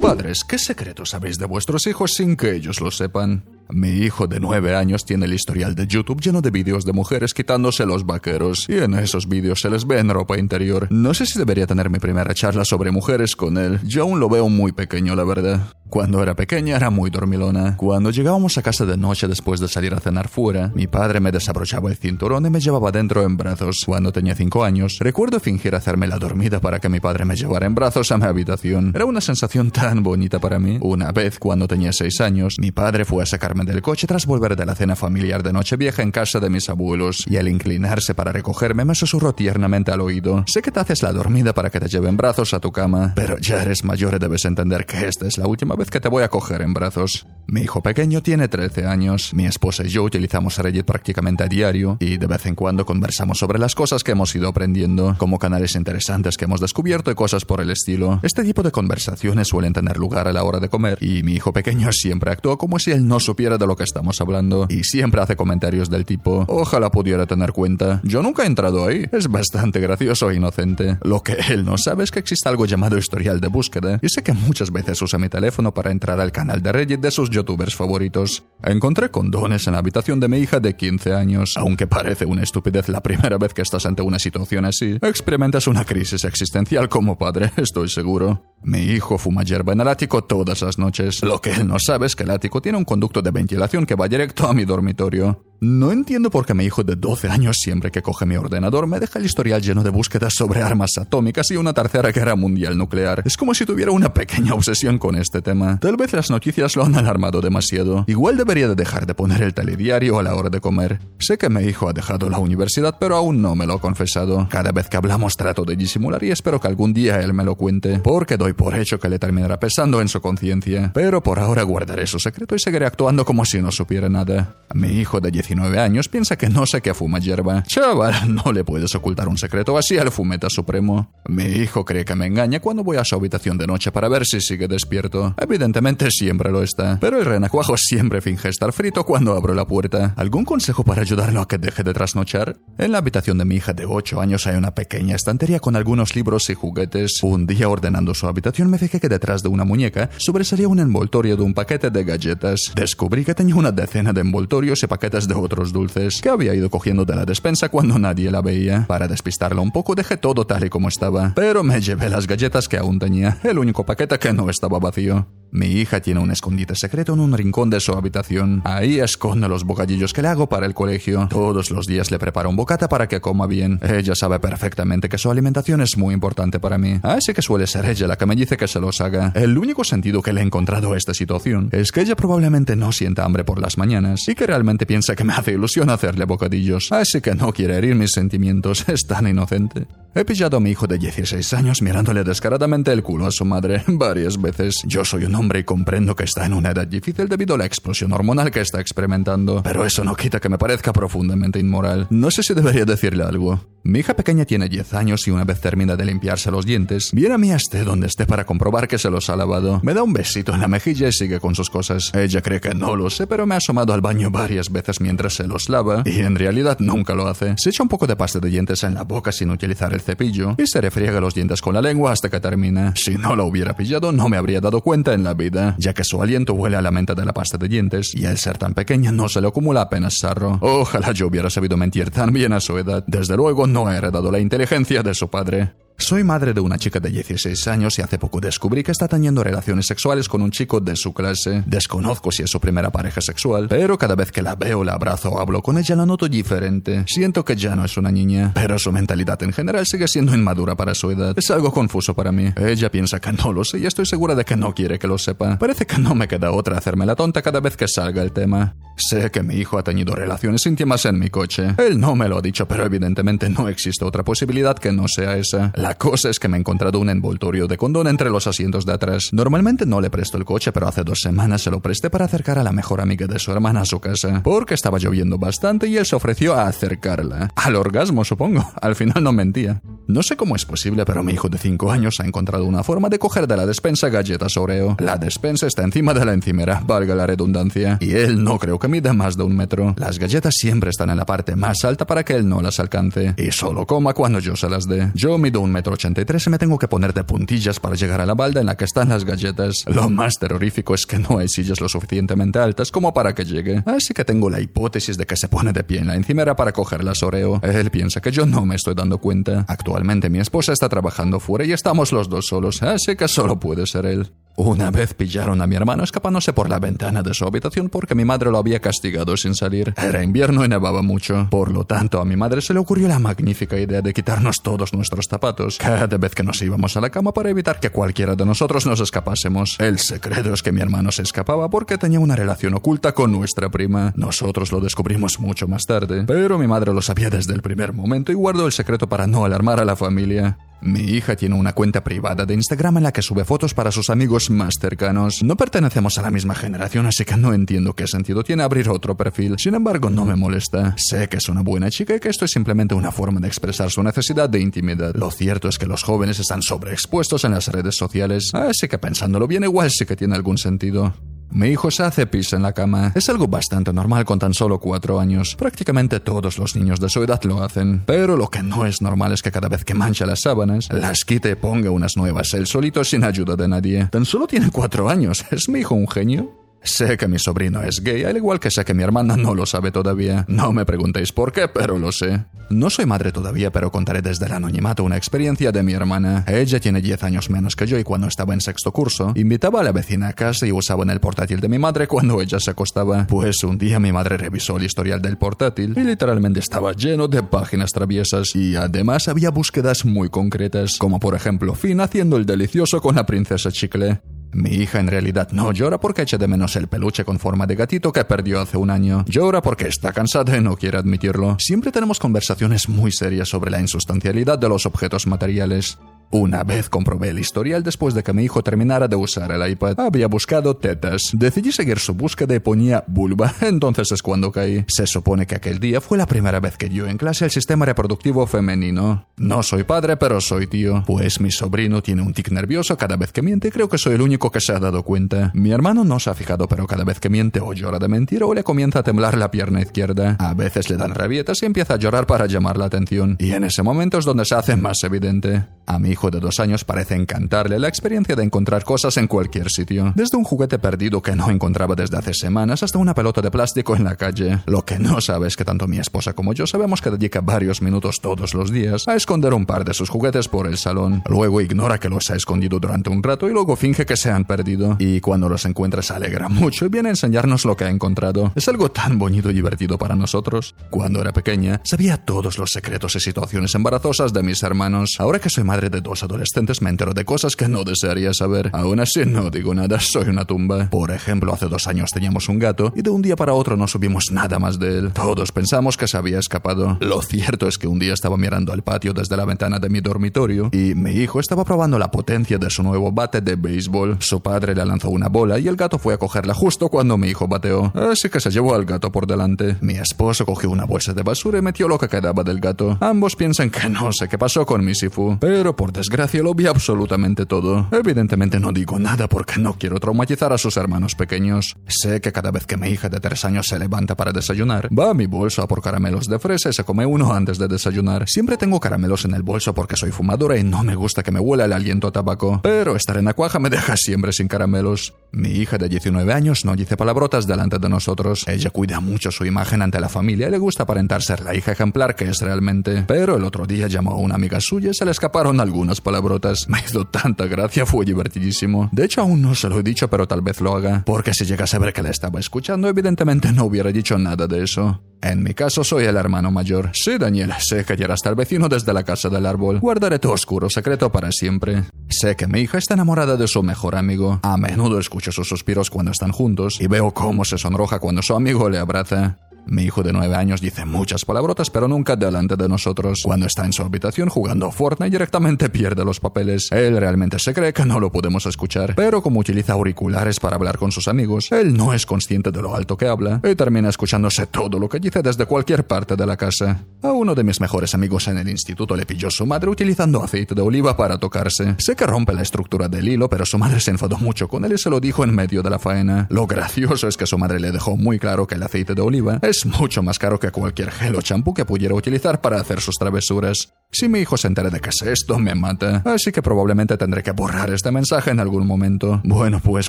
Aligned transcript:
Padres, 0.00 0.44
¿qué 0.44 0.58
secretos 0.58 1.10
sabéis 1.10 1.38
de 1.38 1.46
vuestros 1.46 1.86
hijos 1.86 2.12
sin 2.12 2.36
que 2.36 2.54
ellos 2.54 2.82
lo 2.82 2.90
sepan? 2.90 3.44
Mi 3.70 3.88
hijo 3.88 4.26
de 4.26 4.40
9 4.40 4.76
años 4.76 5.06
tiene 5.06 5.24
el 5.24 5.32
historial 5.32 5.74
de 5.74 5.86
YouTube 5.86 6.20
lleno 6.20 6.42
de 6.42 6.50
vídeos 6.50 6.84
de 6.84 6.92
mujeres 6.92 7.32
quitándose 7.32 7.86
los 7.86 8.04
vaqueros, 8.04 8.66
y 8.68 8.76
en 8.76 8.92
esos 8.94 9.26
vídeos 9.26 9.62
se 9.62 9.70
les 9.70 9.86
ve 9.86 9.98
en 9.98 10.10
ropa 10.10 10.38
interior. 10.38 10.86
No 10.90 11.14
sé 11.14 11.24
si 11.24 11.38
debería 11.38 11.66
tener 11.66 11.88
mi 11.88 11.98
primera 11.98 12.34
charla 12.34 12.66
sobre 12.66 12.90
mujeres 12.90 13.34
con 13.34 13.56
él, 13.56 13.80
yo 13.84 14.02
aún 14.02 14.20
lo 14.20 14.28
veo 14.28 14.50
muy 14.50 14.72
pequeño, 14.72 15.16
la 15.16 15.24
verdad. 15.24 15.66
Cuando 15.88 16.22
era 16.22 16.34
pequeña 16.34 16.76
era 16.76 16.90
muy 16.90 17.10
dormilona. 17.10 17.76
Cuando 17.76 18.10
llegábamos 18.10 18.58
a 18.58 18.62
casa 18.62 18.84
de 18.84 18.96
noche 18.96 19.28
después 19.28 19.60
de 19.60 19.68
salir 19.68 19.94
a 19.94 20.00
cenar 20.00 20.28
fuera, 20.28 20.72
mi 20.74 20.86
padre 20.86 21.20
me 21.20 21.32
desabrochaba 21.32 21.90
el 21.90 21.96
cinturón 21.96 22.44
y 22.46 22.50
me 22.50 22.60
llevaba 22.60 22.90
dentro 22.90 23.22
en 23.22 23.36
brazos. 23.36 23.82
Cuando 23.86 24.12
tenía 24.12 24.34
5 24.34 24.64
años, 24.64 24.98
recuerdo 25.00 25.40
fingir 25.40 25.74
hacerme 25.74 26.06
la 26.06 26.18
dormida 26.18 26.60
para 26.60 26.80
que 26.80 26.88
mi 26.88 27.00
padre 27.00 27.24
me 27.24 27.36
llevara 27.36 27.66
en 27.66 27.74
brazos 27.74 28.10
a 28.12 28.18
mi 28.18 28.24
habitación. 28.24 28.92
Era 28.94 29.04
una 29.04 29.20
sensación 29.20 29.70
tan 29.70 30.02
bonita 30.02 30.38
para 30.38 30.58
mí. 30.58 30.78
Una 30.80 31.12
vez, 31.12 31.38
cuando 31.38 31.68
tenía 31.68 31.92
6 31.92 32.20
años, 32.20 32.56
mi 32.58 32.72
padre 32.72 33.04
fue 33.04 33.22
a 33.22 33.26
sacarme 33.26 33.64
del 33.64 33.80
coche 33.80 34.06
tras 34.06 34.26
volver 34.26 34.56
de 34.56 34.66
la 34.66 34.74
cena 34.74 34.96
familiar 34.96 35.42
de 35.42 35.52
Nochevieja 35.52 36.02
en 36.02 36.10
casa 36.10 36.40
de 36.40 36.50
mis 36.50 36.68
abuelos, 36.68 37.24
y 37.28 37.36
al 37.36 37.48
inclinarse 37.48 38.14
para 38.14 38.32
recogerme 38.32 38.84
me 38.84 38.94
susurró 38.94 39.34
tiernamente 39.34 39.92
al 39.92 40.00
oído. 40.00 40.44
Sé 40.46 40.62
que 40.62 40.72
te 40.72 40.80
haces 40.80 41.02
la 41.02 41.12
dormida 41.12 41.54
para 41.54 41.70
que 41.70 41.80
te 41.80 41.88
lleve 41.88 42.08
en 42.08 42.16
brazos 42.16 42.54
a 42.54 42.60
tu 42.60 42.72
cama, 42.72 43.12
pero 43.14 43.38
ya 43.38 43.62
eres 43.62 43.84
mayor 43.84 44.14
y 44.14 44.18
debes 44.18 44.44
entender 44.44 44.84
que 44.84 45.06
esta 45.06 45.26
es 45.26 45.38
la 45.38 45.46
última 45.46 45.75
vez 45.76 45.90
que 45.90 46.00
te 46.00 46.08
voy 46.08 46.22
a 46.22 46.28
coger 46.28 46.62
en 46.62 46.74
brazos. 46.74 47.26
Mi 47.48 47.60
hijo 47.60 47.80
pequeño 47.80 48.24
tiene 48.24 48.48
13 48.48 48.86
años, 48.86 49.32
mi 49.32 49.46
esposa 49.46 49.84
y 49.84 49.88
yo 49.88 50.02
utilizamos 50.02 50.58
Reddit 50.58 50.84
prácticamente 50.84 51.44
a 51.44 51.46
diario 51.46 51.96
y 52.00 52.16
de 52.16 52.26
vez 52.26 52.44
en 52.46 52.56
cuando 52.56 52.84
conversamos 52.84 53.38
sobre 53.38 53.60
las 53.60 53.76
cosas 53.76 54.02
que 54.02 54.12
hemos 54.12 54.34
ido 54.34 54.48
aprendiendo, 54.48 55.14
como 55.16 55.38
canales 55.38 55.76
interesantes 55.76 56.36
que 56.36 56.46
hemos 56.46 56.60
descubierto 56.60 57.12
y 57.12 57.14
cosas 57.14 57.44
por 57.44 57.60
el 57.60 57.70
estilo. 57.70 58.18
Este 58.24 58.42
tipo 58.42 58.64
de 58.64 58.72
conversaciones 58.72 59.46
suelen 59.46 59.72
tener 59.72 59.96
lugar 59.96 60.26
a 60.26 60.32
la 60.32 60.42
hora 60.42 60.58
de 60.58 60.68
comer 60.68 60.98
y 61.00 61.22
mi 61.22 61.34
hijo 61.34 61.52
pequeño 61.52 61.92
siempre 61.92 62.32
actúa 62.32 62.58
como 62.58 62.80
si 62.80 62.90
él 62.90 63.06
no 63.06 63.20
supiera 63.20 63.58
de 63.58 63.66
lo 63.68 63.76
que 63.76 63.84
estamos 63.84 64.20
hablando 64.20 64.66
y 64.68 64.82
siempre 64.82 65.20
hace 65.20 65.36
comentarios 65.36 65.88
del 65.88 66.04
tipo, 66.04 66.44
ojalá 66.48 66.90
pudiera 66.90 67.26
tener 67.26 67.52
cuenta, 67.52 68.00
yo 68.02 68.22
nunca 68.22 68.42
he 68.42 68.46
entrado 68.46 68.86
ahí. 68.86 69.06
Es 69.12 69.28
bastante 69.28 69.78
gracioso 69.78 70.30
e 70.30 70.36
inocente. 70.36 70.98
Lo 71.02 71.22
que 71.22 71.36
él 71.50 71.64
no 71.64 71.78
sabe 71.78 72.02
es 72.02 72.10
que 72.10 72.18
existe 72.18 72.48
algo 72.48 72.66
llamado 72.66 72.98
historial 72.98 73.40
de 73.40 73.46
búsqueda 73.46 74.00
y 74.02 74.08
sé 74.08 74.24
que 74.24 74.32
muchas 74.32 74.72
veces 74.72 75.00
usa 75.00 75.18
mi 75.18 75.28
teléfono 75.28 75.65
para 75.72 75.90
entrar 75.90 76.20
al 76.20 76.32
canal 76.32 76.62
de 76.62 76.72
Reddit 76.72 77.00
de 77.00 77.10
sus 77.10 77.30
youtubers 77.30 77.74
favoritos. 77.74 78.44
Encontré 78.62 79.10
condones 79.10 79.66
en 79.66 79.74
la 79.74 79.78
habitación 79.80 80.20
de 80.20 80.28
mi 80.28 80.38
hija 80.38 80.60
de 80.60 80.76
15 80.76 81.14
años. 81.14 81.54
Aunque 81.56 81.86
parece 81.86 82.24
una 82.24 82.42
estupidez 82.42 82.88
la 82.88 83.02
primera 83.02 83.38
vez 83.38 83.54
que 83.54 83.62
estás 83.62 83.86
ante 83.86 84.02
una 84.02 84.18
situación 84.18 84.64
así, 84.64 84.98
experimentas 85.02 85.66
una 85.66 85.84
crisis 85.84 86.24
existencial 86.24 86.88
como 86.88 87.18
padre, 87.18 87.52
estoy 87.56 87.88
seguro. 87.88 88.42
Mi 88.62 88.80
hijo 88.80 89.18
fuma 89.18 89.44
hierba 89.44 89.72
en 89.72 89.80
el 89.80 89.88
ático 89.88 90.24
todas 90.24 90.62
las 90.62 90.78
noches. 90.78 91.22
Lo 91.22 91.40
que 91.40 91.52
él 91.52 91.66
no 91.68 91.78
sabe 91.78 92.06
es 92.06 92.16
que 92.16 92.24
el 92.24 92.30
ático 92.30 92.60
tiene 92.60 92.78
un 92.78 92.84
conducto 92.84 93.22
de 93.22 93.30
ventilación 93.30 93.86
que 93.86 93.94
va 93.94 94.08
directo 94.08 94.48
a 94.48 94.54
mi 94.54 94.64
dormitorio. 94.64 95.44
No 95.60 95.90
entiendo 95.90 96.30
por 96.30 96.44
qué 96.44 96.52
mi 96.52 96.64
hijo 96.64 96.84
de 96.84 96.96
12 96.96 97.28
años 97.28 97.56
siempre 97.58 97.90
que 97.90 98.02
coge 98.02 98.26
mi 98.26 98.36
ordenador 98.36 98.86
me 98.86 99.00
deja 99.00 99.18
el 99.18 99.24
historial 99.24 99.62
lleno 99.62 99.82
de 99.82 99.90
búsquedas 99.90 100.34
sobre 100.34 100.62
armas 100.62 100.98
atómicas 100.98 101.50
y 101.50 101.56
una 101.56 101.72
tercera 101.72 102.10
guerra 102.12 102.36
mundial 102.36 102.76
nuclear. 102.76 103.22
Es 103.24 103.36
como 103.36 103.54
si 103.54 103.64
tuviera 103.64 103.90
una 103.90 104.12
pequeña 104.12 104.52
obsesión 104.52 104.98
con 104.98 105.16
este 105.16 105.40
tema. 105.40 105.55
Tal 105.80 105.96
vez 105.96 106.12
las 106.12 106.30
noticias 106.30 106.76
lo 106.76 106.84
han 106.84 106.94
alarmado 106.94 107.40
demasiado. 107.40 108.04
Igual 108.06 108.36
debería 108.36 108.68
de 108.68 108.74
dejar 108.74 109.06
de 109.06 109.14
poner 109.14 109.42
el 109.42 109.54
telediario 109.54 110.18
a 110.18 110.22
la 110.22 110.34
hora 110.34 110.50
de 110.50 110.60
comer. 110.60 111.00
Sé 111.18 111.38
que 111.38 111.48
mi 111.48 111.62
hijo 111.62 111.88
ha 111.88 111.92
dejado 111.92 112.28
la 112.28 112.38
universidad, 112.38 112.96
pero 112.98 113.16
aún 113.16 113.42
no 113.42 113.54
me 113.54 113.66
lo 113.66 113.74
ha 113.74 113.80
confesado. 113.80 114.48
Cada 114.50 114.72
vez 114.72 114.88
que 114.88 114.96
hablamos 114.96 115.36
trato 115.36 115.64
de 115.64 115.76
disimular 115.76 116.22
y 116.22 116.30
espero 116.30 116.60
que 116.60 116.68
algún 116.68 116.92
día 116.92 117.20
él 117.20 117.32
me 117.32 117.44
lo 117.44 117.56
cuente, 117.56 117.98
porque 118.00 118.36
doy 118.36 118.52
por 118.52 118.74
hecho 118.74 118.98
que 118.98 119.08
le 119.08 119.18
terminará 119.18 119.58
pesando 119.58 120.00
en 120.00 120.08
su 120.08 120.20
conciencia. 120.20 120.90
Pero 120.94 121.22
por 121.22 121.38
ahora 121.38 121.62
guardaré 121.62 122.06
su 122.06 122.18
secreto 122.18 122.54
y 122.54 122.58
seguiré 122.58 122.86
actuando 122.86 123.24
como 123.24 123.44
si 123.44 123.60
no 123.62 123.70
supiera 123.70 124.08
nada. 124.08 124.56
Mi 124.74 124.88
hijo 124.88 125.20
de 125.20 125.30
19 125.30 125.78
años 125.78 126.08
piensa 126.08 126.36
que 126.36 126.48
no 126.48 126.66
sé 126.66 126.82
qué 126.82 126.94
fuma 126.94 127.18
hierba. 127.18 127.62
Chaval, 127.62 128.34
no 128.34 128.52
le 128.52 128.64
puedes 128.64 128.94
ocultar 128.94 129.28
un 129.28 129.38
secreto 129.38 129.78
así 129.78 129.98
al 129.98 130.10
fumeta 130.10 130.50
supremo. 130.50 131.10
Mi 131.26 131.44
hijo 131.44 131.84
cree 131.84 132.04
que 132.04 132.14
me 132.14 132.26
engaña 132.26 132.60
cuando 132.60 132.84
voy 132.84 132.96
a 132.96 133.04
su 133.04 133.14
habitación 133.14 133.58
de 133.58 133.66
noche 133.66 133.92
para 133.92 134.08
ver 134.08 134.24
si 134.24 134.40
sigue 134.40 134.68
despierto. 134.68 135.34
Evidentemente 135.48 136.10
siempre 136.10 136.50
lo 136.50 136.60
está, 136.60 136.98
pero 137.00 137.20
el 137.20 137.24
renacuajo 137.24 137.76
siempre 137.76 138.20
finge 138.20 138.48
estar 138.48 138.72
frito 138.72 139.04
cuando 139.04 139.36
abro 139.36 139.54
la 139.54 139.64
puerta. 139.64 140.12
¿Algún 140.16 140.44
consejo 140.44 140.82
para 140.82 141.02
ayudarlo 141.02 141.40
a 141.40 141.46
que 141.46 141.56
deje 141.56 141.84
de 141.84 141.94
trasnochar? 141.94 142.56
En 142.78 142.90
la 142.90 142.98
habitación 142.98 143.38
de 143.38 143.44
mi 143.44 143.54
hija 143.54 143.72
de 143.72 143.86
8 143.86 144.20
años 144.20 144.48
hay 144.48 144.56
una 144.56 144.74
pequeña 144.74 145.14
estantería 145.14 145.60
con 145.60 145.76
algunos 145.76 146.16
libros 146.16 146.50
y 146.50 146.54
juguetes. 146.54 147.22
Un 147.22 147.46
día 147.46 147.68
ordenando 147.68 148.12
su 148.12 148.26
habitación 148.26 148.68
me 148.70 148.78
fijé 148.78 148.98
que 148.98 149.08
detrás 149.08 149.44
de 149.44 149.48
una 149.48 149.64
muñeca 149.64 150.10
sobresalía 150.16 150.66
un 150.66 150.80
envoltorio 150.80 151.36
de 151.36 151.44
un 151.44 151.54
paquete 151.54 151.90
de 151.90 152.02
galletas. 152.02 152.72
Descubrí 152.74 153.24
que 153.24 153.34
tenía 153.34 153.54
una 153.54 153.70
decena 153.70 154.12
de 154.12 154.22
envoltorios 154.22 154.82
y 154.82 154.88
paquetes 154.88 155.28
de 155.28 155.34
otros 155.34 155.72
dulces 155.72 156.20
que 156.20 156.28
había 156.28 156.56
ido 156.56 156.70
cogiendo 156.70 157.04
de 157.04 157.14
la 157.14 157.24
despensa 157.24 157.68
cuando 157.68 158.00
nadie 158.00 158.32
la 158.32 158.42
veía. 158.42 158.84
Para 158.88 159.06
despistarla 159.06 159.60
un 159.60 159.70
poco 159.70 159.94
dejé 159.94 160.16
todo 160.16 160.44
tal 160.44 160.64
y 160.64 160.70
como 160.70 160.88
estaba, 160.88 161.34
pero 161.36 161.62
me 161.62 161.80
llevé 161.80 162.10
las 162.10 162.26
galletas 162.26 162.66
que 162.66 162.78
aún 162.78 162.98
tenía, 162.98 163.38
el 163.44 163.60
único 163.60 163.86
paquete 163.86 164.18
que 164.18 164.32
no 164.32 164.50
estaba 164.50 164.80
vacío. 164.80 165.35
Mi 165.50 165.66
hija 165.66 166.00
tiene 166.00 166.20
un 166.20 166.30
escondite 166.30 166.74
secreto 166.74 167.14
en 167.14 167.20
un 167.20 167.32
rincón 167.36 167.70
de 167.70 167.80
su 167.80 167.92
habitación. 167.92 168.62
Ahí 168.64 169.00
esconde 169.00 169.48
los 169.48 169.64
bocadillos 169.64 170.12
que 170.12 170.22
le 170.22 170.28
hago 170.28 170.48
para 170.48 170.66
el 170.66 170.74
colegio. 170.74 171.28
Todos 171.30 171.70
los 171.70 171.86
días 171.86 172.10
le 172.10 172.18
preparo 172.18 172.50
un 172.50 172.56
bocata 172.56 172.88
para 172.88 173.08
que 173.08 173.20
coma 173.20 173.46
bien. 173.46 173.80
Ella 173.82 174.14
sabe 174.14 174.38
perfectamente 174.40 175.08
que 175.08 175.18
su 175.18 175.30
alimentación 175.30 175.80
es 175.80 175.96
muy 175.96 176.14
importante 176.14 176.60
para 176.60 176.78
mí. 176.78 176.98
Así 177.02 177.32
que 177.32 177.42
suele 177.42 177.66
ser 177.66 177.86
ella 177.86 178.06
la 178.06 178.16
que 178.16 178.26
me 178.26 178.36
dice 178.36 178.56
que 178.56 178.68
se 178.68 178.80
los 178.80 179.00
haga. 179.00 179.32
El 179.34 179.56
único 179.56 179.84
sentido 179.84 180.22
que 180.22 180.32
le 180.32 180.40
he 180.40 180.44
encontrado 180.44 180.92
a 180.92 180.96
esta 180.96 181.14
situación 181.14 181.68
es 181.72 181.92
que 181.92 182.02
ella 182.02 182.16
probablemente 182.16 182.76
no 182.76 182.92
sienta 182.92 183.24
hambre 183.24 183.44
por 183.44 183.60
las 183.60 183.78
mañanas 183.78 184.28
y 184.28 184.34
que 184.34 184.46
realmente 184.46 184.86
piensa 184.86 185.14
que 185.14 185.24
me 185.24 185.32
hace 185.32 185.52
ilusión 185.52 185.90
hacerle 185.90 186.24
bocadillos. 186.24 186.92
Así 186.92 187.20
que 187.20 187.34
no 187.34 187.52
quiere 187.52 187.76
herir 187.76 187.94
mis 187.94 188.12
sentimientos. 188.12 188.84
Es 188.96 189.06
tan 189.06 189.26
inocente. 189.26 189.86
He 190.18 190.24
pillado 190.24 190.56
a 190.56 190.60
mi 190.60 190.70
hijo 190.70 190.86
de 190.86 190.96
16 190.96 191.52
años 191.52 191.82
mirándole 191.82 192.24
descaradamente 192.24 192.90
el 192.90 193.02
culo 193.02 193.26
a 193.26 193.30
su 193.30 193.44
madre 193.44 193.84
varias 193.86 194.40
veces. 194.40 194.80
Yo 194.86 195.04
soy 195.04 195.24
un 195.24 195.34
hombre 195.34 195.58
y 195.58 195.64
comprendo 195.64 196.16
que 196.16 196.24
está 196.24 196.46
en 196.46 196.54
una 196.54 196.70
edad 196.70 196.86
difícil 196.86 197.28
debido 197.28 197.54
a 197.54 197.58
la 197.58 197.66
explosión 197.66 198.14
hormonal 198.14 198.50
que 198.50 198.62
está 198.62 198.80
experimentando, 198.80 199.62
pero 199.62 199.84
eso 199.84 200.04
no 200.04 200.16
quita 200.16 200.40
que 200.40 200.48
me 200.48 200.56
parezca 200.56 200.94
profundamente 200.94 201.58
inmoral. 201.58 202.06
No 202.08 202.30
sé 202.30 202.42
si 202.42 202.54
debería 202.54 202.86
decirle 202.86 203.24
algo. 203.24 203.60
Mi 203.86 204.00
hija 204.00 204.14
pequeña 204.16 204.44
tiene 204.44 204.68
10 204.68 204.94
años 204.94 205.28
y 205.28 205.30
una 205.30 205.44
vez 205.44 205.60
termina 205.60 205.94
de 205.94 206.04
limpiarse 206.04 206.50
los 206.50 206.66
dientes, 206.66 207.10
viene 207.12 207.36
a 207.36 207.38
mí 207.38 207.52
esté 207.52 207.84
donde 207.84 208.08
esté 208.08 208.26
para 208.26 208.44
comprobar 208.44 208.88
que 208.88 208.98
se 208.98 209.10
los 209.10 209.30
ha 209.30 209.36
lavado. 209.36 209.78
Me 209.84 209.94
da 209.94 210.02
un 210.02 210.12
besito 210.12 210.52
en 210.52 210.60
la 210.60 210.66
mejilla 210.66 211.06
y 211.06 211.12
sigue 211.12 211.38
con 211.38 211.54
sus 211.54 211.70
cosas. 211.70 212.12
Ella 212.12 212.42
cree 212.42 212.60
que 212.60 212.74
no 212.74 212.96
lo 212.96 213.10
sé, 213.10 213.28
pero 213.28 213.46
me 213.46 213.54
ha 213.54 213.58
asomado 213.58 213.92
al 213.92 214.00
baño 214.00 214.28
varias 214.28 214.72
veces 214.72 215.00
mientras 215.00 215.34
se 215.34 215.46
los 215.46 215.68
lava 215.68 216.02
y 216.04 216.18
en 216.18 216.34
realidad 216.34 216.78
nunca 216.80 217.14
lo 217.14 217.28
hace. 217.28 217.54
Se 217.58 217.70
echa 217.70 217.84
un 217.84 217.88
poco 217.88 218.08
de 218.08 218.16
pasta 218.16 218.40
de 218.40 218.48
dientes 218.48 218.82
en 218.82 218.94
la 218.94 219.04
boca 219.04 219.30
sin 219.30 219.52
utilizar 219.52 219.94
el 219.94 220.00
cepillo 220.00 220.56
y 220.58 220.66
se 220.66 220.80
refriega 220.80 221.20
los 221.20 221.34
dientes 221.34 221.62
con 221.62 221.74
la 221.74 221.80
lengua 221.80 222.10
hasta 222.10 222.28
que 222.28 222.40
termina. 222.40 222.92
Si 222.96 223.14
no 223.14 223.36
lo 223.36 223.46
hubiera 223.46 223.76
pillado, 223.76 224.10
no 224.10 224.28
me 224.28 224.36
habría 224.36 224.60
dado 224.60 224.80
cuenta 224.80 225.14
en 225.14 225.22
la 225.22 225.34
vida, 225.34 225.76
ya 225.78 225.94
que 225.94 226.02
su 226.02 226.20
aliento 226.20 226.54
huele 226.54 226.76
a 226.76 226.82
la 226.82 226.90
menta 226.90 227.14
de 227.14 227.24
la 227.24 227.32
pasta 227.32 227.56
de 227.56 227.68
dientes 227.68 228.16
y 228.16 228.26
al 228.26 228.36
ser 228.36 228.58
tan 228.58 228.74
pequeña 228.74 229.12
no 229.12 229.28
se 229.28 229.40
le 229.40 229.46
acumula 229.46 229.82
apenas 229.82 230.16
sarro. 230.18 230.58
Ojalá 230.60 231.12
yo 231.12 231.28
hubiera 231.28 231.50
sabido 231.50 231.76
mentir 231.76 232.10
tan 232.10 232.32
bien 232.32 232.52
a 232.52 232.58
su 232.58 232.76
edad. 232.78 233.04
Desde 233.06 233.36
luego 233.36 233.68
no 233.68 233.75
ha 233.84 233.96
heredado 233.96 234.30
la 234.30 234.38
inteligencia 234.38 235.02
de 235.02 235.14
su 235.14 235.28
padre. 235.28 235.74
Soy 235.98 236.22
madre 236.24 236.52
de 236.52 236.60
una 236.60 236.78
chica 236.78 237.00
de 237.00 237.10
16 237.10 237.66
años 237.68 237.98
y 237.98 238.02
hace 238.02 238.18
poco 238.18 238.38
descubrí 238.38 238.82
que 238.84 238.92
está 238.92 239.08
teniendo 239.08 239.42
relaciones 239.42 239.86
sexuales 239.86 240.28
con 240.28 240.42
un 240.42 240.50
chico 240.50 240.78
de 240.78 240.94
su 240.94 241.14
clase. 241.14 241.64
Desconozco 241.66 242.30
si 242.30 242.42
es 242.42 242.50
su 242.50 242.60
primera 242.60 242.92
pareja 242.92 243.20
sexual, 243.20 243.66
pero 243.68 243.96
cada 243.96 244.14
vez 244.14 244.30
que 244.30 244.42
la 244.42 244.54
veo, 244.54 244.84
la 244.84 244.92
abrazo 244.92 245.30
o 245.30 245.40
hablo 245.40 245.62
con 245.62 245.78
ella 245.78 245.96
la 245.96 246.06
noto 246.06 246.28
diferente. 246.28 247.04
Siento 247.08 247.44
que 247.44 247.56
ya 247.56 247.74
no 247.74 247.84
es 247.84 247.96
una 247.96 248.12
niña, 248.12 248.52
pero 248.54 248.78
su 248.78 248.92
mentalidad 248.92 249.42
en 249.42 249.52
general 249.52 249.86
sigue 249.86 250.06
siendo 250.06 250.34
inmadura 250.34 250.76
para 250.76 250.94
su 250.94 251.10
edad. 251.10 251.34
Es 251.36 251.50
algo 251.50 251.72
confuso 251.72 252.14
para 252.14 252.30
mí. 252.30 252.52
Ella 252.56 252.90
piensa 252.90 253.18
que 253.18 253.32
no 253.32 253.52
lo 253.52 253.64
sé 253.64 253.78
y 253.78 253.86
estoy 253.86 254.06
segura 254.06 254.34
de 254.34 254.44
que 254.44 254.54
no 254.54 254.74
quiere 254.74 254.98
que 254.98 255.08
lo 255.08 255.16
sepa. 255.18 255.58
Parece 255.58 255.86
que 255.86 255.98
no 255.98 256.14
me 256.14 256.28
queda 256.28 256.52
otra 256.52 256.76
hacerme 256.76 257.06
la 257.06 257.16
tonta 257.16 257.40
cada 257.40 257.60
vez 257.60 257.76
que 257.76 257.88
salga 257.88 258.22
el 258.22 258.32
tema. 258.32 258.76
Sé 258.96 259.30
que 259.30 259.42
mi 259.42 259.56
hijo 259.56 259.78
ha 259.78 259.82
tenido 259.82 260.14
relaciones 260.14 260.64
íntimas 260.66 261.04
en 261.04 261.18
mi 261.18 261.28
coche. 261.30 261.74
Él 261.78 262.00
no 262.00 262.14
me 262.14 262.28
lo 262.28 262.38
ha 262.38 262.42
dicho, 262.42 262.66
pero 262.66 262.84
evidentemente 262.84 263.48
no 263.48 263.68
existe 263.68 264.04
otra 264.04 264.24
posibilidad 264.24 264.76
que 264.76 264.92
no 264.92 265.06
sea 265.08 265.36
esa. 265.36 265.70
Cosa 265.94 266.30
es 266.30 266.38
que 266.38 266.48
me 266.48 266.56
he 266.56 266.60
encontrado 266.60 266.98
un 267.00 267.10
envoltorio 267.10 267.66
de 267.66 267.76
condón 267.76 268.08
entre 268.08 268.30
los 268.30 268.46
asientos 268.46 268.84
de 268.84 268.92
atrás. 268.92 269.28
Normalmente 269.32 269.86
no 269.86 270.00
le 270.00 270.10
presto 270.10 270.36
el 270.36 270.44
coche, 270.44 270.72
pero 270.72 270.88
hace 270.88 271.04
dos 271.04 271.20
semanas 271.20 271.62
se 271.62 271.70
lo 271.70 271.80
presté 271.80 272.10
para 272.10 272.24
acercar 272.24 272.58
a 272.58 272.64
la 272.64 272.72
mejor 272.72 273.00
amiga 273.00 273.26
de 273.26 273.38
su 273.38 273.52
hermana 273.52 273.82
a 273.82 273.84
su 273.84 274.00
casa, 274.00 274.42
porque 274.42 274.74
estaba 274.74 274.98
lloviendo 274.98 275.38
bastante 275.38 275.86
y 275.88 275.96
él 275.96 276.06
se 276.06 276.16
ofreció 276.16 276.54
a 276.54 276.66
acercarla. 276.66 277.50
Al 277.54 277.76
orgasmo, 277.76 278.24
supongo. 278.24 278.70
Al 278.80 278.96
final 278.96 279.22
no 279.22 279.32
mentía. 279.32 279.80
No 280.08 280.22
sé 280.22 280.36
cómo 280.36 280.54
es 280.54 280.64
posible, 280.64 281.04
pero 281.04 281.24
mi 281.24 281.32
hijo 281.32 281.48
de 281.48 281.58
5 281.58 281.90
años 281.90 282.20
ha 282.20 282.24
encontrado 282.24 282.64
una 282.64 282.84
forma 282.84 283.08
de 283.08 283.18
coger 283.18 283.48
de 283.48 283.56
la 283.56 283.66
despensa 283.66 284.08
galletas 284.08 284.56
Oreo. 284.56 284.96
La 285.00 285.16
despensa 285.16 285.66
está 285.66 285.82
encima 285.82 286.14
de 286.14 286.24
la 286.24 286.32
encimera, 286.32 286.80
valga 286.86 287.14
la 287.14 287.26
redundancia, 287.26 287.98
y 288.00 288.12
él 288.12 288.42
no 288.44 288.58
creo 288.58 288.78
que 288.78 288.88
mida 288.88 289.12
más 289.12 289.36
de 289.36 289.42
un 289.42 289.56
metro. 289.56 289.94
Las 289.98 290.18
galletas 290.18 290.54
siempre 290.56 290.90
están 290.90 291.10
en 291.10 291.16
la 291.16 291.26
parte 291.26 291.56
más 291.56 291.84
alta 291.84 292.06
para 292.06 292.24
que 292.24 292.34
él 292.34 292.48
no 292.48 292.62
las 292.62 292.78
alcance, 292.78 293.34
y 293.36 293.50
solo 293.50 293.86
coma 293.86 294.14
cuando 294.14 294.38
yo 294.38 294.54
se 294.54 294.68
las 294.68 294.86
dé. 294.86 295.10
Yo 295.14 295.38
mido 295.38 295.60
un 295.60 295.72
1,83m 295.82 296.46
y 296.46 296.50
me 296.50 296.58
tengo 296.58 296.78
que 296.78 296.88
poner 296.88 297.12
de 297.12 297.24
puntillas 297.24 297.80
para 297.80 297.94
llegar 297.94 298.20
a 298.20 298.26
la 298.26 298.34
balda 298.34 298.60
en 298.60 298.66
la 298.66 298.76
que 298.76 298.84
están 298.84 299.08
las 299.08 299.24
galletas. 299.24 299.84
Lo 299.86 300.08
más 300.08 300.34
terrorífico 300.38 300.94
es 300.94 301.06
que 301.06 301.18
no 301.18 301.38
hay 301.38 301.48
sillas 301.48 301.80
lo 301.80 301.88
suficientemente 301.88 302.58
altas 302.58 302.90
como 302.90 303.12
para 303.12 303.34
que 303.34 303.44
llegue. 303.44 303.82
Así 303.86 304.14
que 304.14 304.24
tengo 304.24 304.50
la 304.50 304.60
hipótesis 304.60 305.16
de 305.16 305.26
que 305.26 305.36
se 305.36 305.48
pone 305.48 305.72
de 305.72 305.84
pie 305.84 306.00
en 306.00 306.08
la 306.08 306.14
encimera 306.14 306.56
para 306.56 306.72
coger 306.72 307.04
las 307.04 307.22
Oreo. 307.22 307.60
Él 307.62 307.90
piensa 307.90 308.20
que 308.20 308.32
yo 308.32 308.46
no 308.46 308.64
me 308.64 308.76
estoy 308.76 308.94
dando 308.94 309.18
cuenta. 309.18 309.64
Actualmente 309.68 310.30
mi 310.30 310.38
esposa 310.38 310.72
está 310.72 310.88
trabajando 310.88 311.40
fuera 311.40 311.64
y 311.64 311.72
estamos 311.72 312.12
los 312.12 312.28
dos 312.28 312.46
solos, 312.46 312.82
así 312.82 313.16
que 313.16 313.28
solo 313.28 313.58
puede 313.58 313.86
ser 313.86 314.06
él. 314.06 314.32
Una 314.58 314.90
vez 314.90 315.12
pillaron 315.12 315.60
a 315.60 315.66
mi 315.66 315.76
hermano 315.76 316.02
escapándose 316.02 316.54
por 316.54 316.70
la 316.70 316.78
ventana 316.78 317.22
de 317.22 317.34
su 317.34 317.44
habitación 317.44 317.90
porque 317.90 318.14
mi 318.14 318.24
madre 318.24 318.50
lo 318.50 318.56
había 318.56 318.80
castigado 318.80 319.36
sin 319.36 319.54
salir. 319.54 319.92
Era 319.98 320.24
invierno 320.24 320.64
y 320.64 320.68
nevaba 320.68 321.02
mucho. 321.02 321.48
Por 321.50 321.70
lo 321.70 321.84
tanto, 321.84 322.22
a 322.22 322.24
mi 322.24 322.36
madre 322.36 322.62
se 322.62 322.72
le 322.72 322.80
ocurrió 322.80 323.06
la 323.06 323.18
magnífica 323.18 323.78
idea 323.78 324.00
de 324.00 324.14
quitarnos 324.14 324.62
todos 324.62 324.94
nuestros 324.94 325.26
zapatos 325.28 325.65
cada 325.78 326.18
vez 326.18 326.34
que 326.34 326.42
nos 326.42 326.62
íbamos 326.62 326.96
a 326.96 327.00
la 327.00 327.10
cama 327.10 327.32
para 327.32 327.50
evitar 327.50 327.80
que 327.80 327.90
cualquiera 327.90 328.36
de 328.36 328.46
nosotros 328.46 328.86
nos 328.86 329.00
escapásemos. 329.00 329.76
El 329.80 329.98
secreto 329.98 330.54
es 330.54 330.62
que 330.62 330.72
mi 330.72 330.80
hermano 330.80 331.10
se 331.12 331.22
escapaba 331.22 331.68
porque 331.68 331.98
tenía 331.98 332.20
una 332.20 332.36
relación 332.36 332.74
oculta 332.74 333.12
con 333.12 333.32
nuestra 333.32 333.68
prima. 333.68 334.12
Nosotros 334.16 334.72
lo 334.72 334.80
descubrimos 334.80 335.40
mucho 335.40 335.68
más 335.68 335.84
tarde, 335.86 336.24
pero 336.26 336.58
mi 336.58 336.66
madre 336.66 336.94
lo 336.94 337.02
sabía 337.02 337.30
desde 337.30 337.54
el 337.54 337.62
primer 337.62 337.92
momento 337.92 338.32
y 338.32 338.34
guardó 338.34 338.66
el 338.66 338.72
secreto 338.72 339.08
para 339.08 339.26
no 339.26 339.44
alarmar 339.44 339.80
a 339.80 339.84
la 339.84 339.96
familia. 339.96 340.58
Mi 340.80 341.00
hija 341.00 341.36
tiene 341.36 341.54
una 341.54 341.72
cuenta 341.72 342.04
privada 342.04 342.44
de 342.44 342.54
Instagram 342.54 342.98
en 342.98 343.02
la 343.04 343.12
que 343.12 343.22
sube 343.22 343.44
fotos 343.44 343.74
para 343.74 343.90
sus 343.90 344.10
amigos 344.10 344.50
más 344.50 344.74
cercanos. 344.80 345.42
No 345.42 345.56
pertenecemos 345.56 346.18
a 346.18 346.22
la 346.22 346.30
misma 346.30 346.54
generación, 346.54 347.06
así 347.06 347.24
que 347.24 347.36
no 347.36 347.54
entiendo 347.54 347.94
qué 347.94 348.06
sentido 348.06 348.44
tiene 348.44 348.62
abrir 348.62 348.88
otro 348.88 349.16
perfil. 349.16 349.56
Sin 349.58 349.74
embargo, 349.74 350.10
no 350.10 350.24
me 350.24 350.36
molesta. 350.36 350.94
Sé 350.98 351.28
que 351.28 351.38
es 351.38 351.48
una 351.48 351.62
buena 351.62 351.90
chica 351.90 352.14
y 352.14 352.20
que 352.20 352.28
esto 352.28 352.44
es 352.44 352.50
simplemente 352.50 352.94
una 352.94 353.10
forma 353.10 353.40
de 353.40 353.48
expresar 353.48 353.90
su 353.90 354.02
necesidad 354.02 354.48
de 354.48 354.60
intimidad. 354.60 355.14
Lo 355.14 355.30
cierto 355.30 355.68
es 355.68 355.78
que 355.78 355.86
los 355.86 356.02
jóvenes 356.02 356.38
están 356.38 356.62
sobreexpuestos 356.62 357.44
en 357.44 357.52
las 357.52 357.68
redes 357.68 357.96
sociales, 357.96 358.50
así 358.52 358.88
que 358.88 358.98
pensándolo 358.98 359.46
bien 359.46 359.64
igual 359.64 359.90
sí 359.90 360.04
que 360.04 360.16
tiene 360.16 360.34
algún 360.34 360.58
sentido. 360.58 361.14
Mi 361.50 361.68
hijo 361.68 361.90
se 361.90 362.02
hace 362.02 362.26
pis 362.26 362.52
en 362.52 362.62
la 362.62 362.72
cama. 362.72 363.12
Es 363.14 363.28
algo 363.28 363.46
bastante 363.48 363.92
normal 363.92 364.24
con 364.24 364.38
tan 364.38 364.52
solo 364.52 364.78
cuatro 364.78 365.18
años. 365.18 365.54
Prácticamente 365.56 366.20
todos 366.20 366.58
los 366.58 366.76
niños 366.76 367.00
de 367.00 367.08
su 367.08 367.22
edad 367.22 367.42
lo 367.44 367.62
hacen. 367.62 368.02
Pero 368.04 368.36
lo 368.36 368.48
que 368.48 368.62
no 368.62 368.84
es 368.84 369.00
normal 369.00 369.32
es 369.32 369.42
que 369.42 369.50
cada 369.50 369.68
vez 369.68 369.84
que 369.84 369.94
mancha 369.94 370.26
las 370.26 370.42
sábanas, 370.42 370.88
las 370.90 371.24
quite 371.24 371.50
y 371.50 371.54
ponga 371.54 371.90
unas 371.90 372.16
nuevas 372.16 372.52
él 372.54 372.66
solito 372.66 373.04
sin 373.04 373.24
ayuda 373.24 373.56
de 373.56 373.68
nadie. 373.68 374.08
Tan 374.10 374.24
solo 374.24 374.46
tiene 374.46 374.70
cuatro 374.70 375.08
años. 375.08 375.44
¿Es 375.50 375.68
mi 375.68 375.80
hijo 375.80 375.94
un 375.94 376.08
genio? 376.08 376.65
Sé 376.86 377.16
que 377.16 377.26
mi 377.26 377.38
sobrino 377.38 377.82
es 377.82 378.00
gay, 378.02 378.22
al 378.22 378.36
igual 378.36 378.60
que 378.60 378.70
sé 378.70 378.84
que 378.84 378.94
mi 378.94 379.02
hermana 379.02 379.36
no 379.36 379.54
lo 379.54 379.66
sabe 379.66 379.90
todavía. 379.90 380.44
No 380.48 380.72
me 380.72 380.86
preguntéis 380.86 381.32
por 381.32 381.52
qué, 381.52 381.68
pero 381.68 381.98
lo 381.98 382.12
sé. 382.12 382.44
No 382.70 382.90
soy 382.90 383.06
madre 383.06 383.32
todavía, 383.32 383.70
pero 383.70 383.90
contaré 383.90 384.22
desde 384.22 384.46
el 384.46 384.52
anonimato 384.52 385.04
una 385.04 385.16
experiencia 385.16 385.72
de 385.72 385.82
mi 385.82 385.92
hermana. 385.92 386.44
Ella 386.46 386.80
tiene 386.80 387.00
10 387.00 387.24
años 387.24 387.50
menos 387.50 387.76
que 387.76 387.86
yo 387.86 387.98
y 387.98 388.04
cuando 388.04 388.28
estaba 388.28 388.54
en 388.54 388.60
sexto 388.60 388.92
curso, 388.92 389.32
invitaba 389.34 389.80
a 389.80 389.84
la 389.84 389.92
vecina 389.92 390.28
a 390.28 390.32
casa 390.32 390.66
y 390.66 390.72
usaba 390.72 391.02
en 391.02 391.10
el 391.10 391.20
portátil 391.20 391.60
de 391.60 391.68
mi 391.68 391.78
madre 391.78 392.06
cuando 392.06 392.40
ella 392.40 392.60
se 392.60 392.70
acostaba. 392.70 393.26
Pues 393.26 393.62
un 393.64 393.78
día 393.78 393.98
mi 393.98 394.12
madre 394.12 394.36
revisó 394.36 394.76
el 394.76 394.84
historial 394.84 395.20
del 395.20 395.38
portátil 395.38 395.94
y 395.96 396.00
literalmente 396.00 396.60
estaba 396.60 396.92
lleno 396.92 397.28
de 397.28 397.42
páginas 397.42 397.92
traviesas 397.92 398.54
y 398.54 398.76
además 398.76 399.28
había 399.28 399.50
búsquedas 399.50 400.04
muy 400.04 400.28
concretas, 400.28 400.96
como 400.98 401.18
por 401.20 401.34
ejemplo 401.34 401.74
Finn 401.74 402.00
haciendo 402.00 402.36
el 402.36 402.46
delicioso 402.46 403.00
con 403.00 403.16
la 403.16 403.26
princesa 403.26 403.70
Chicle. 403.70 404.20
Mi 404.52 404.70
hija 404.70 405.00
en 405.00 405.08
realidad 405.08 405.48
no 405.52 405.72
llora 405.72 405.98
porque 405.98 406.22
echa 406.22 406.38
de 406.38 406.48
menos 406.48 406.76
el 406.76 406.88
peluche 406.88 407.24
con 407.24 407.38
forma 407.38 407.66
de 407.66 407.74
gatito 407.74 408.12
que 408.12 408.24
perdió 408.24 408.60
hace 408.60 408.76
un 408.76 408.90
año. 408.90 409.24
Llora 409.28 409.60
porque 409.60 409.88
está 409.88 410.12
cansada 410.12 410.56
y 410.56 410.60
no 410.60 410.76
quiere 410.76 410.98
admitirlo. 410.98 411.56
Siempre 411.58 411.92
tenemos 411.92 412.18
conversaciones 412.18 412.88
muy 412.88 413.12
serias 413.12 413.48
sobre 413.48 413.70
la 413.70 413.80
insustancialidad 413.80 414.58
de 414.58 414.68
los 414.68 414.86
objetos 414.86 415.26
materiales. 415.26 415.98
Una 416.30 416.64
vez 416.64 416.88
comprobé 416.88 417.28
el 417.30 417.38
historial 417.38 417.82
después 417.82 418.14
de 418.14 418.22
que 418.22 418.32
mi 418.32 418.44
hijo 418.44 418.62
terminara 418.62 419.08
de 419.08 419.16
usar 419.16 419.52
el 419.52 419.70
iPad. 419.70 420.00
Había 420.00 420.26
buscado 420.26 420.76
tetas. 420.76 421.30
Decidí 421.32 421.72
seguir 421.72 421.98
su 421.98 422.14
búsqueda 422.14 422.54
y 422.54 422.58
ponía 422.58 423.04
vulva. 423.06 423.54
Entonces 423.60 424.10
es 424.12 424.22
cuando 424.22 424.50
caí. 424.50 424.84
Se 424.88 425.06
supone 425.06 425.46
que 425.46 425.54
aquel 425.54 425.78
día 425.78 426.00
fue 426.00 426.18
la 426.18 426.26
primera 426.26 426.60
vez 426.60 426.76
que 426.76 426.88
dio 426.88 427.06
en 427.06 427.16
clase 427.16 427.44
el 427.44 427.50
sistema 427.50 427.86
reproductivo 427.86 428.46
femenino. 428.46 429.26
No 429.36 429.62
soy 429.62 429.84
padre, 429.84 430.16
pero 430.16 430.40
soy 430.40 430.66
tío. 430.66 431.04
Pues 431.06 431.40
mi 431.40 431.50
sobrino 431.50 432.02
tiene 432.02 432.22
un 432.22 432.32
tic 432.32 432.50
nervioso 432.50 432.96
cada 432.96 433.16
vez 433.16 433.32
que 433.32 433.42
miente 433.42 433.70
creo 433.70 433.88
que 433.88 433.98
soy 433.98 434.14
el 434.14 434.22
único 434.22 434.50
que 434.50 434.60
se 434.60 434.72
ha 434.72 434.78
dado 434.78 435.02
cuenta. 435.02 435.50
Mi 435.54 435.70
hermano 435.70 436.04
no 436.04 436.18
se 436.18 436.30
ha 436.30 436.34
fijado, 436.34 436.66
pero 436.66 436.86
cada 436.86 437.04
vez 437.04 437.20
que 437.20 437.28
miente 437.28 437.60
o 437.60 437.72
llora 437.72 437.98
de 437.98 438.08
mentir 438.08 438.42
o 438.42 438.52
le 438.52 438.64
comienza 438.64 439.00
a 439.00 439.02
temblar 439.02 439.36
la 439.36 439.50
pierna 439.50 439.80
izquierda. 439.80 440.36
A 440.38 440.54
veces 440.54 440.90
le 440.90 440.96
dan 440.96 441.14
rabietas 441.14 441.62
y 441.62 441.66
empieza 441.66 441.94
a 441.94 441.98
llorar 441.98 442.26
para 442.26 442.46
llamar 442.46 442.78
la 442.78 442.86
atención. 442.86 443.36
Y 443.38 443.52
en 443.52 443.64
ese 443.64 443.82
momento 443.82 444.18
es 444.18 444.24
donde 444.24 444.44
se 444.44 444.54
hace 444.54 444.76
más 444.76 445.02
evidente. 445.04 445.66
A 445.86 446.00
mi 446.00 446.15
hijo 446.16 446.30
de 446.30 446.40
dos 446.40 446.60
años 446.60 446.82
parece 446.82 447.14
encantarle 447.14 447.78
la 447.78 447.88
experiencia 447.88 448.34
de 448.34 448.42
encontrar 448.42 448.84
cosas 448.84 449.18
en 449.18 449.26
cualquier 449.26 449.68
sitio. 449.70 450.14
Desde 450.16 450.38
un 450.38 450.44
juguete 450.44 450.78
perdido 450.78 451.20
que 451.20 451.36
no 451.36 451.50
encontraba 451.50 451.94
desde 451.94 452.16
hace 452.16 452.32
semanas 452.32 452.82
hasta 452.82 452.98
una 452.98 453.12
pelota 453.12 453.42
de 453.42 453.50
plástico 453.50 453.94
en 453.94 454.04
la 454.04 454.16
calle. 454.16 454.60
Lo 454.64 454.82
que 454.82 454.98
no 454.98 455.20
sabe 455.20 455.46
es 455.46 455.56
que 455.56 455.64
tanto 455.66 455.86
mi 455.86 455.98
esposa 455.98 456.32
como 456.32 456.54
yo 456.54 456.66
sabemos 456.66 457.02
que 457.02 457.10
dedica 457.10 457.42
varios 457.42 457.82
minutos 457.82 458.20
todos 458.22 458.54
los 458.54 458.72
días 458.72 459.06
a 459.06 459.14
esconder 459.14 459.52
un 459.52 459.66
par 459.66 459.84
de 459.84 459.92
sus 459.92 460.08
juguetes 460.08 460.48
por 460.48 460.66
el 460.66 460.78
salón. 460.78 461.22
Luego 461.28 461.60
ignora 461.60 461.98
que 461.98 462.08
los 462.08 462.30
ha 462.30 462.36
escondido 462.36 462.80
durante 462.80 463.10
un 463.10 463.22
rato 463.22 463.46
y 463.46 463.52
luego 463.52 463.76
finge 463.76 464.06
que 464.06 464.16
se 464.16 464.30
han 464.30 464.46
perdido. 464.46 464.96
Y 464.98 465.20
cuando 465.20 465.50
los 465.50 465.66
encuentra 465.66 466.00
se 466.00 466.14
alegra 466.14 466.48
mucho 466.48 466.86
y 466.86 466.88
viene 466.88 467.10
a 467.10 467.12
enseñarnos 467.12 467.66
lo 467.66 467.76
que 467.76 467.84
ha 467.84 467.90
encontrado. 467.90 468.52
Es 468.54 468.68
algo 468.68 468.90
tan 468.90 469.18
bonito 469.18 469.50
y 469.50 469.52
divertido 469.52 469.98
para 469.98 470.16
nosotros. 470.16 470.74
Cuando 470.88 471.20
era 471.20 471.34
pequeña, 471.34 471.82
sabía 471.84 472.16
todos 472.16 472.56
los 472.56 472.70
secretos 472.70 473.16
y 473.16 473.20
situaciones 473.20 473.74
embarazosas 473.74 474.32
de 474.32 474.42
mis 474.42 474.62
hermanos. 474.62 475.16
Ahora 475.18 475.40
que 475.40 475.50
soy 475.50 475.64
madre 475.64 475.90
de 475.90 476.00
dos 476.06 476.22
adolescentes 476.22 476.82
me 476.82 476.90
entero 476.90 477.14
de 477.14 477.24
cosas 477.24 477.56
que 477.56 477.66
no 477.66 477.82
desearía 477.82 478.32
saber. 478.32 478.70
Aún 478.72 479.00
así 479.00 479.26
no 479.26 479.50
digo 479.50 479.74
nada, 479.74 479.98
soy 479.98 480.28
una 480.28 480.44
tumba. 480.44 480.88
Por 480.88 481.10
ejemplo, 481.10 481.52
hace 481.52 481.66
dos 481.66 481.88
años 481.88 482.10
teníamos 482.12 482.48
un 482.48 482.60
gato 482.60 482.92
y 482.94 483.02
de 483.02 483.10
un 483.10 483.22
día 483.22 483.34
para 483.34 483.54
otro 483.54 483.76
no 483.76 483.88
subimos 483.88 484.26
nada 484.30 484.60
más 484.60 484.78
de 484.78 484.98
él. 484.98 485.12
Todos 485.12 485.50
pensamos 485.50 485.96
que 485.96 486.06
se 486.06 486.16
había 486.16 486.38
escapado. 486.38 486.96
Lo 487.00 487.22
cierto 487.22 487.66
es 487.66 487.76
que 487.76 487.88
un 487.88 487.98
día 487.98 488.14
estaba 488.14 488.36
mirando 488.36 488.72
al 488.72 488.82
patio 488.82 489.12
desde 489.12 489.36
la 489.36 489.44
ventana 489.44 489.80
de 489.80 489.88
mi 489.88 490.00
dormitorio 490.00 490.70
y 490.72 490.94
mi 490.94 491.10
hijo 491.10 491.40
estaba 491.40 491.64
probando 491.64 491.98
la 491.98 492.12
potencia 492.12 492.56
de 492.56 492.70
su 492.70 492.84
nuevo 492.84 493.10
bate 493.10 493.40
de 493.40 493.56
béisbol. 493.56 494.18
Su 494.20 494.40
padre 494.40 494.76
le 494.76 494.84
lanzó 494.84 495.10
una 495.10 495.28
bola 495.28 495.58
y 495.58 495.66
el 495.66 495.74
gato 495.74 495.98
fue 495.98 496.14
a 496.14 496.18
cogerla 496.18 496.54
justo 496.54 496.88
cuando 496.88 497.18
mi 497.18 497.28
hijo 497.28 497.48
bateó. 497.48 497.92
Así 497.96 498.28
que 498.28 498.38
se 498.38 498.50
llevó 498.50 498.76
al 498.76 498.84
gato 498.84 499.10
por 499.10 499.26
delante. 499.26 499.76
Mi 499.80 499.94
esposo 499.94 500.46
cogió 500.46 500.70
una 500.70 500.84
bolsa 500.84 501.12
de 501.14 501.24
basura 501.24 501.58
y 501.58 501.62
metió 501.62 501.88
lo 501.88 501.98
que 501.98 502.08
quedaba 502.08 502.44
del 502.44 502.60
gato. 502.60 502.96
Ambos 503.00 503.34
piensan 503.34 503.70
que 503.70 503.88
no 503.88 504.12
sé 504.12 504.28
qué 504.28 504.38
pasó 504.38 504.64
con 504.64 504.84
mi 504.84 504.94
Sifu, 504.94 505.36
pero 505.40 505.74
por 505.74 505.95
desgracia 505.96 506.42
lo 506.42 506.54
vi 506.54 506.66
absolutamente 506.66 507.46
todo. 507.46 507.88
Evidentemente 507.90 508.60
no 508.60 508.70
digo 508.70 508.98
nada 508.98 509.28
porque 509.28 509.58
no 509.58 509.74
quiero 509.78 509.98
traumatizar 509.98 510.52
a 510.52 510.58
sus 510.58 510.76
hermanos 510.76 511.14
pequeños. 511.14 511.74
Sé 511.88 512.20
que 512.20 512.32
cada 512.32 512.50
vez 512.50 512.66
que 512.66 512.76
mi 512.76 512.88
hija 512.88 513.08
de 513.08 513.18
tres 513.18 513.44
años 513.44 513.66
se 513.66 513.78
levanta 513.78 514.14
para 514.14 514.32
desayunar, 514.32 514.88
va 514.96 515.10
a 515.10 515.14
mi 515.14 515.26
bolso 515.26 515.62
a 515.62 515.66
por 515.66 515.80
caramelos 515.82 516.28
de 516.28 516.38
fresa 516.38 516.68
y 516.68 516.74
se 516.74 516.84
come 516.84 517.06
uno 517.06 517.32
antes 517.32 517.58
de 517.58 517.66
desayunar. 517.66 518.28
Siempre 518.28 518.58
tengo 518.58 518.78
caramelos 518.78 519.24
en 519.24 519.34
el 519.34 519.42
bolso 519.42 519.74
porque 519.74 519.96
soy 519.96 520.10
fumadora 520.10 520.58
y 520.58 520.64
no 520.64 520.84
me 520.84 520.94
gusta 520.94 521.22
que 521.22 521.32
me 521.32 521.40
huela 521.40 521.64
el 521.64 521.72
aliento 521.72 522.08
a 522.08 522.12
tabaco. 522.12 522.60
Pero 522.62 522.94
estar 522.94 523.16
en 523.16 523.28
Acuaja 523.28 523.58
me 523.58 523.70
deja 523.70 523.96
siempre 523.96 524.32
sin 524.32 524.48
caramelos. 524.48 525.14
Mi 525.32 525.48
hija 525.48 525.78
de 525.78 525.88
19 525.88 526.32
años 526.32 526.64
no 526.64 526.76
dice 526.76 526.96
palabrotas 526.96 527.46
delante 527.46 527.78
de 527.78 527.88
nosotros. 527.88 528.44
Ella 528.46 528.70
cuida 528.70 529.00
mucho 529.00 529.30
su 529.30 529.44
imagen 529.44 529.82
ante 529.82 529.98
la 529.98 530.08
familia 530.08 530.48
y 530.48 530.50
le 530.50 530.58
gusta 530.58 530.82
aparentar 530.82 531.22
ser 531.22 531.40
la 531.40 531.54
hija 531.54 531.72
ejemplar 531.72 532.14
que 532.14 532.24
es 532.28 532.40
realmente. 532.40 533.04
Pero 533.06 533.36
el 533.36 533.44
otro 533.44 533.66
día 533.66 533.86
llamó 533.86 534.12
a 534.12 534.16
una 534.16 534.34
amiga 534.34 534.60
suya 534.60 534.90
y 534.90 534.94
se 534.94 535.04
le 535.04 535.10
escaparon 535.10 535.60
algunas 535.86 536.00
palabrotas. 536.00 536.68
Me 536.68 536.80
hizo 536.80 537.04
tanta 537.04 537.46
gracia, 537.46 537.86
fue 537.86 538.04
divertidísimo. 538.04 538.88
De 538.92 539.04
hecho, 539.04 539.20
aún 539.20 539.40
no 539.40 539.54
se 539.54 539.68
lo 539.68 539.78
he 539.78 539.82
dicho, 539.82 540.08
pero 540.08 540.26
tal 540.26 540.42
vez 540.42 540.60
lo 540.60 540.74
haga. 540.74 541.04
Porque 541.06 541.32
si 541.32 541.44
llega 541.44 541.64
a 541.64 541.68
saber 541.68 541.92
que 541.92 542.02
la 542.02 542.10
estaba 542.10 542.40
escuchando, 542.40 542.88
evidentemente 542.88 543.52
no 543.52 543.64
hubiera 543.64 543.92
dicho 543.92 544.18
nada 544.18 544.48
de 544.48 544.64
eso. 544.64 545.00
En 545.22 545.42
mi 545.42 545.54
caso 545.54 545.82
soy 545.82 546.04
el 546.04 546.16
hermano 546.16 546.50
mayor. 546.50 546.90
Sí, 546.92 547.18
Daniel, 547.18 547.52
sé 547.58 547.84
que 547.84 547.96
ya 547.96 548.06
hasta 548.06 548.28
el 548.30 548.34
vecino 548.34 548.68
desde 548.68 548.92
la 548.92 549.04
casa 549.04 549.28
del 549.28 549.46
árbol. 549.46 549.80
Guardaré 549.80 550.18
tu 550.18 550.30
oscuro 550.30 550.68
secreto 550.68 551.10
para 551.10 551.32
siempre. 551.32 551.84
Sé 552.08 552.36
que 552.36 552.46
mi 552.46 552.60
hija 552.60 552.78
está 552.78 552.94
enamorada 552.94 553.36
de 553.36 553.48
su 553.48 553.62
mejor 553.62 553.96
amigo. 553.96 554.40
A 554.42 554.56
menudo 554.56 554.98
escucho 554.98 555.32
sus 555.32 555.48
suspiros 555.48 555.90
cuando 555.90 556.10
están 556.12 556.32
juntos 556.32 556.80
y 556.80 556.86
veo 556.86 557.12
cómo 557.12 557.44
se 557.44 557.58
sonroja 557.58 557.98
cuando 557.98 558.22
su 558.22 558.34
amigo 558.34 558.68
le 558.68 558.78
abraza. 558.78 559.38
Mi 559.68 559.82
hijo 559.82 560.04
de 560.04 560.12
nueve 560.12 560.34
años 560.36 560.60
dice 560.60 560.84
muchas 560.84 561.24
palabrotas, 561.24 561.70
pero 561.70 561.88
nunca 561.88 562.14
delante 562.14 562.56
de 562.56 562.68
nosotros. 562.68 563.22
Cuando 563.24 563.46
está 563.46 563.64
en 563.66 563.72
su 563.72 563.82
habitación 563.82 564.28
jugando 564.28 564.70
Fortnite, 564.70 565.10
directamente 565.10 565.68
pierde 565.70 566.04
los 566.04 566.20
papeles. 566.20 566.68
Él 566.70 566.96
realmente 566.96 567.40
se 567.40 567.52
cree 567.52 567.72
que 567.72 567.84
no 567.84 567.98
lo 567.98 568.12
podemos 568.12 568.46
escuchar, 568.46 568.94
pero 568.94 569.22
como 569.22 569.40
utiliza 569.40 569.72
auriculares 569.72 570.38
para 570.38 570.54
hablar 570.54 570.78
con 570.78 570.92
sus 570.92 571.08
amigos, 571.08 571.50
él 571.50 571.76
no 571.76 571.92
es 571.92 572.06
consciente 572.06 572.52
de 572.52 572.62
lo 572.62 572.76
alto 572.76 572.96
que 572.96 573.08
habla 573.08 573.40
y 573.42 573.56
termina 573.56 573.88
escuchándose 573.88 574.46
todo 574.46 574.78
lo 574.78 574.88
que 574.88 575.00
dice 575.00 575.20
desde 575.20 575.46
cualquier 575.46 575.84
parte 575.84 576.14
de 576.14 576.26
la 576.26 576.36
casa. 576.36 576.84
A 577.02 577.10
uno 577.10 577.34
de 577.34 577.42
mis 577.42 577.60
mejores 577.60 577.92
amigos 577.94 578.28
en 578.28 578.38
el 578.38 578.48
instituto 578.48 578.94
le 578.94 579.04
pilló 579.04 579.30
su 579.30 579.46
madre 579.46 579.68
utilizando 579.68 580.22
aceite 580.22 580.54
de 580.54 580.62
oliva 580.62 580.96
para 580.96 581.18
tocarse. 581.18 581.74
Sé 581.78 581.96
que 581.96 582.06
rompe 582.06 582.32
la 582.32 582.42
estructura 582.42 582.88
del 582.88 583.08
hilo, 583.08 583.28
pero 583.28 583.44
su 583.44 583.58
madre 583.58 583.80
se 583.80 583.90
enfadó 583.90 584.16
mucho 584.18 584.46
con 584.46 584.64
él 584.64 584.74
y 584.74 584.78
se 584.78 584.90
lo 584.90 585.00
dijo 585.00 585.24
en 585.24 585.34
medio 585.34 585.62
de 585.62 585.70
la 585.70 585.80
faena. 585.80 586.28
Lo 586.30 586.46
gracioso 586.46 587.08
es 587.08 587.16
que 587.16 587.26
su 587.26 587.36
madre 587.36 587.58
le 587.58 587.72
dejó 587.72 587.96
muy 587.96 588.20
claro 588.20 588.46
que 588.46 588.54
el 588.54 588.62
aceite 588.62 588.94
de 588.94 589.02
oliva 589.02 589.40
es 589.42 589.55
es 589.56 589.64
mucho 589.64 590.02
más 590.02 590.18
caro 590.18 590.38
que 590.38 590.50
cualquier 590.50 590.90
gel 590.90 591.16
o 591.16 591.22
champú 591.22 591.54
que 591.54 591.64
pudiera 591.64 591.94
utilizar 591.94 592.40
para 592.40 592.60
hacer 592.60 592.80
sus 592.80 592.96
travesuras. 592.96 593.72
Si 593.90 594.08
mi 594.08 594.18
hijo 594.18 594.36
se 594.36 594.48
entera 594.48 594.68
de 594.68 594.80
que 594.80 594.90
es 594.90 595.00
esto, 595.02 595.38
me 595.38 595.54
mata. 595.54 596.02
Así 596.04 596.30
que 596.32 596.42
probablemente 596.42 596.98
tendré 596.98 597.22
que 597.22 597.30
borrar 597.30 597.70
este 597.70 597.90
mensaje 597.90 598.30
en 598.32 598.40
algún 598.40 598.66
momento. 598.66 599.22
Bueno, 599.24 599.60
pues 599.60 599.88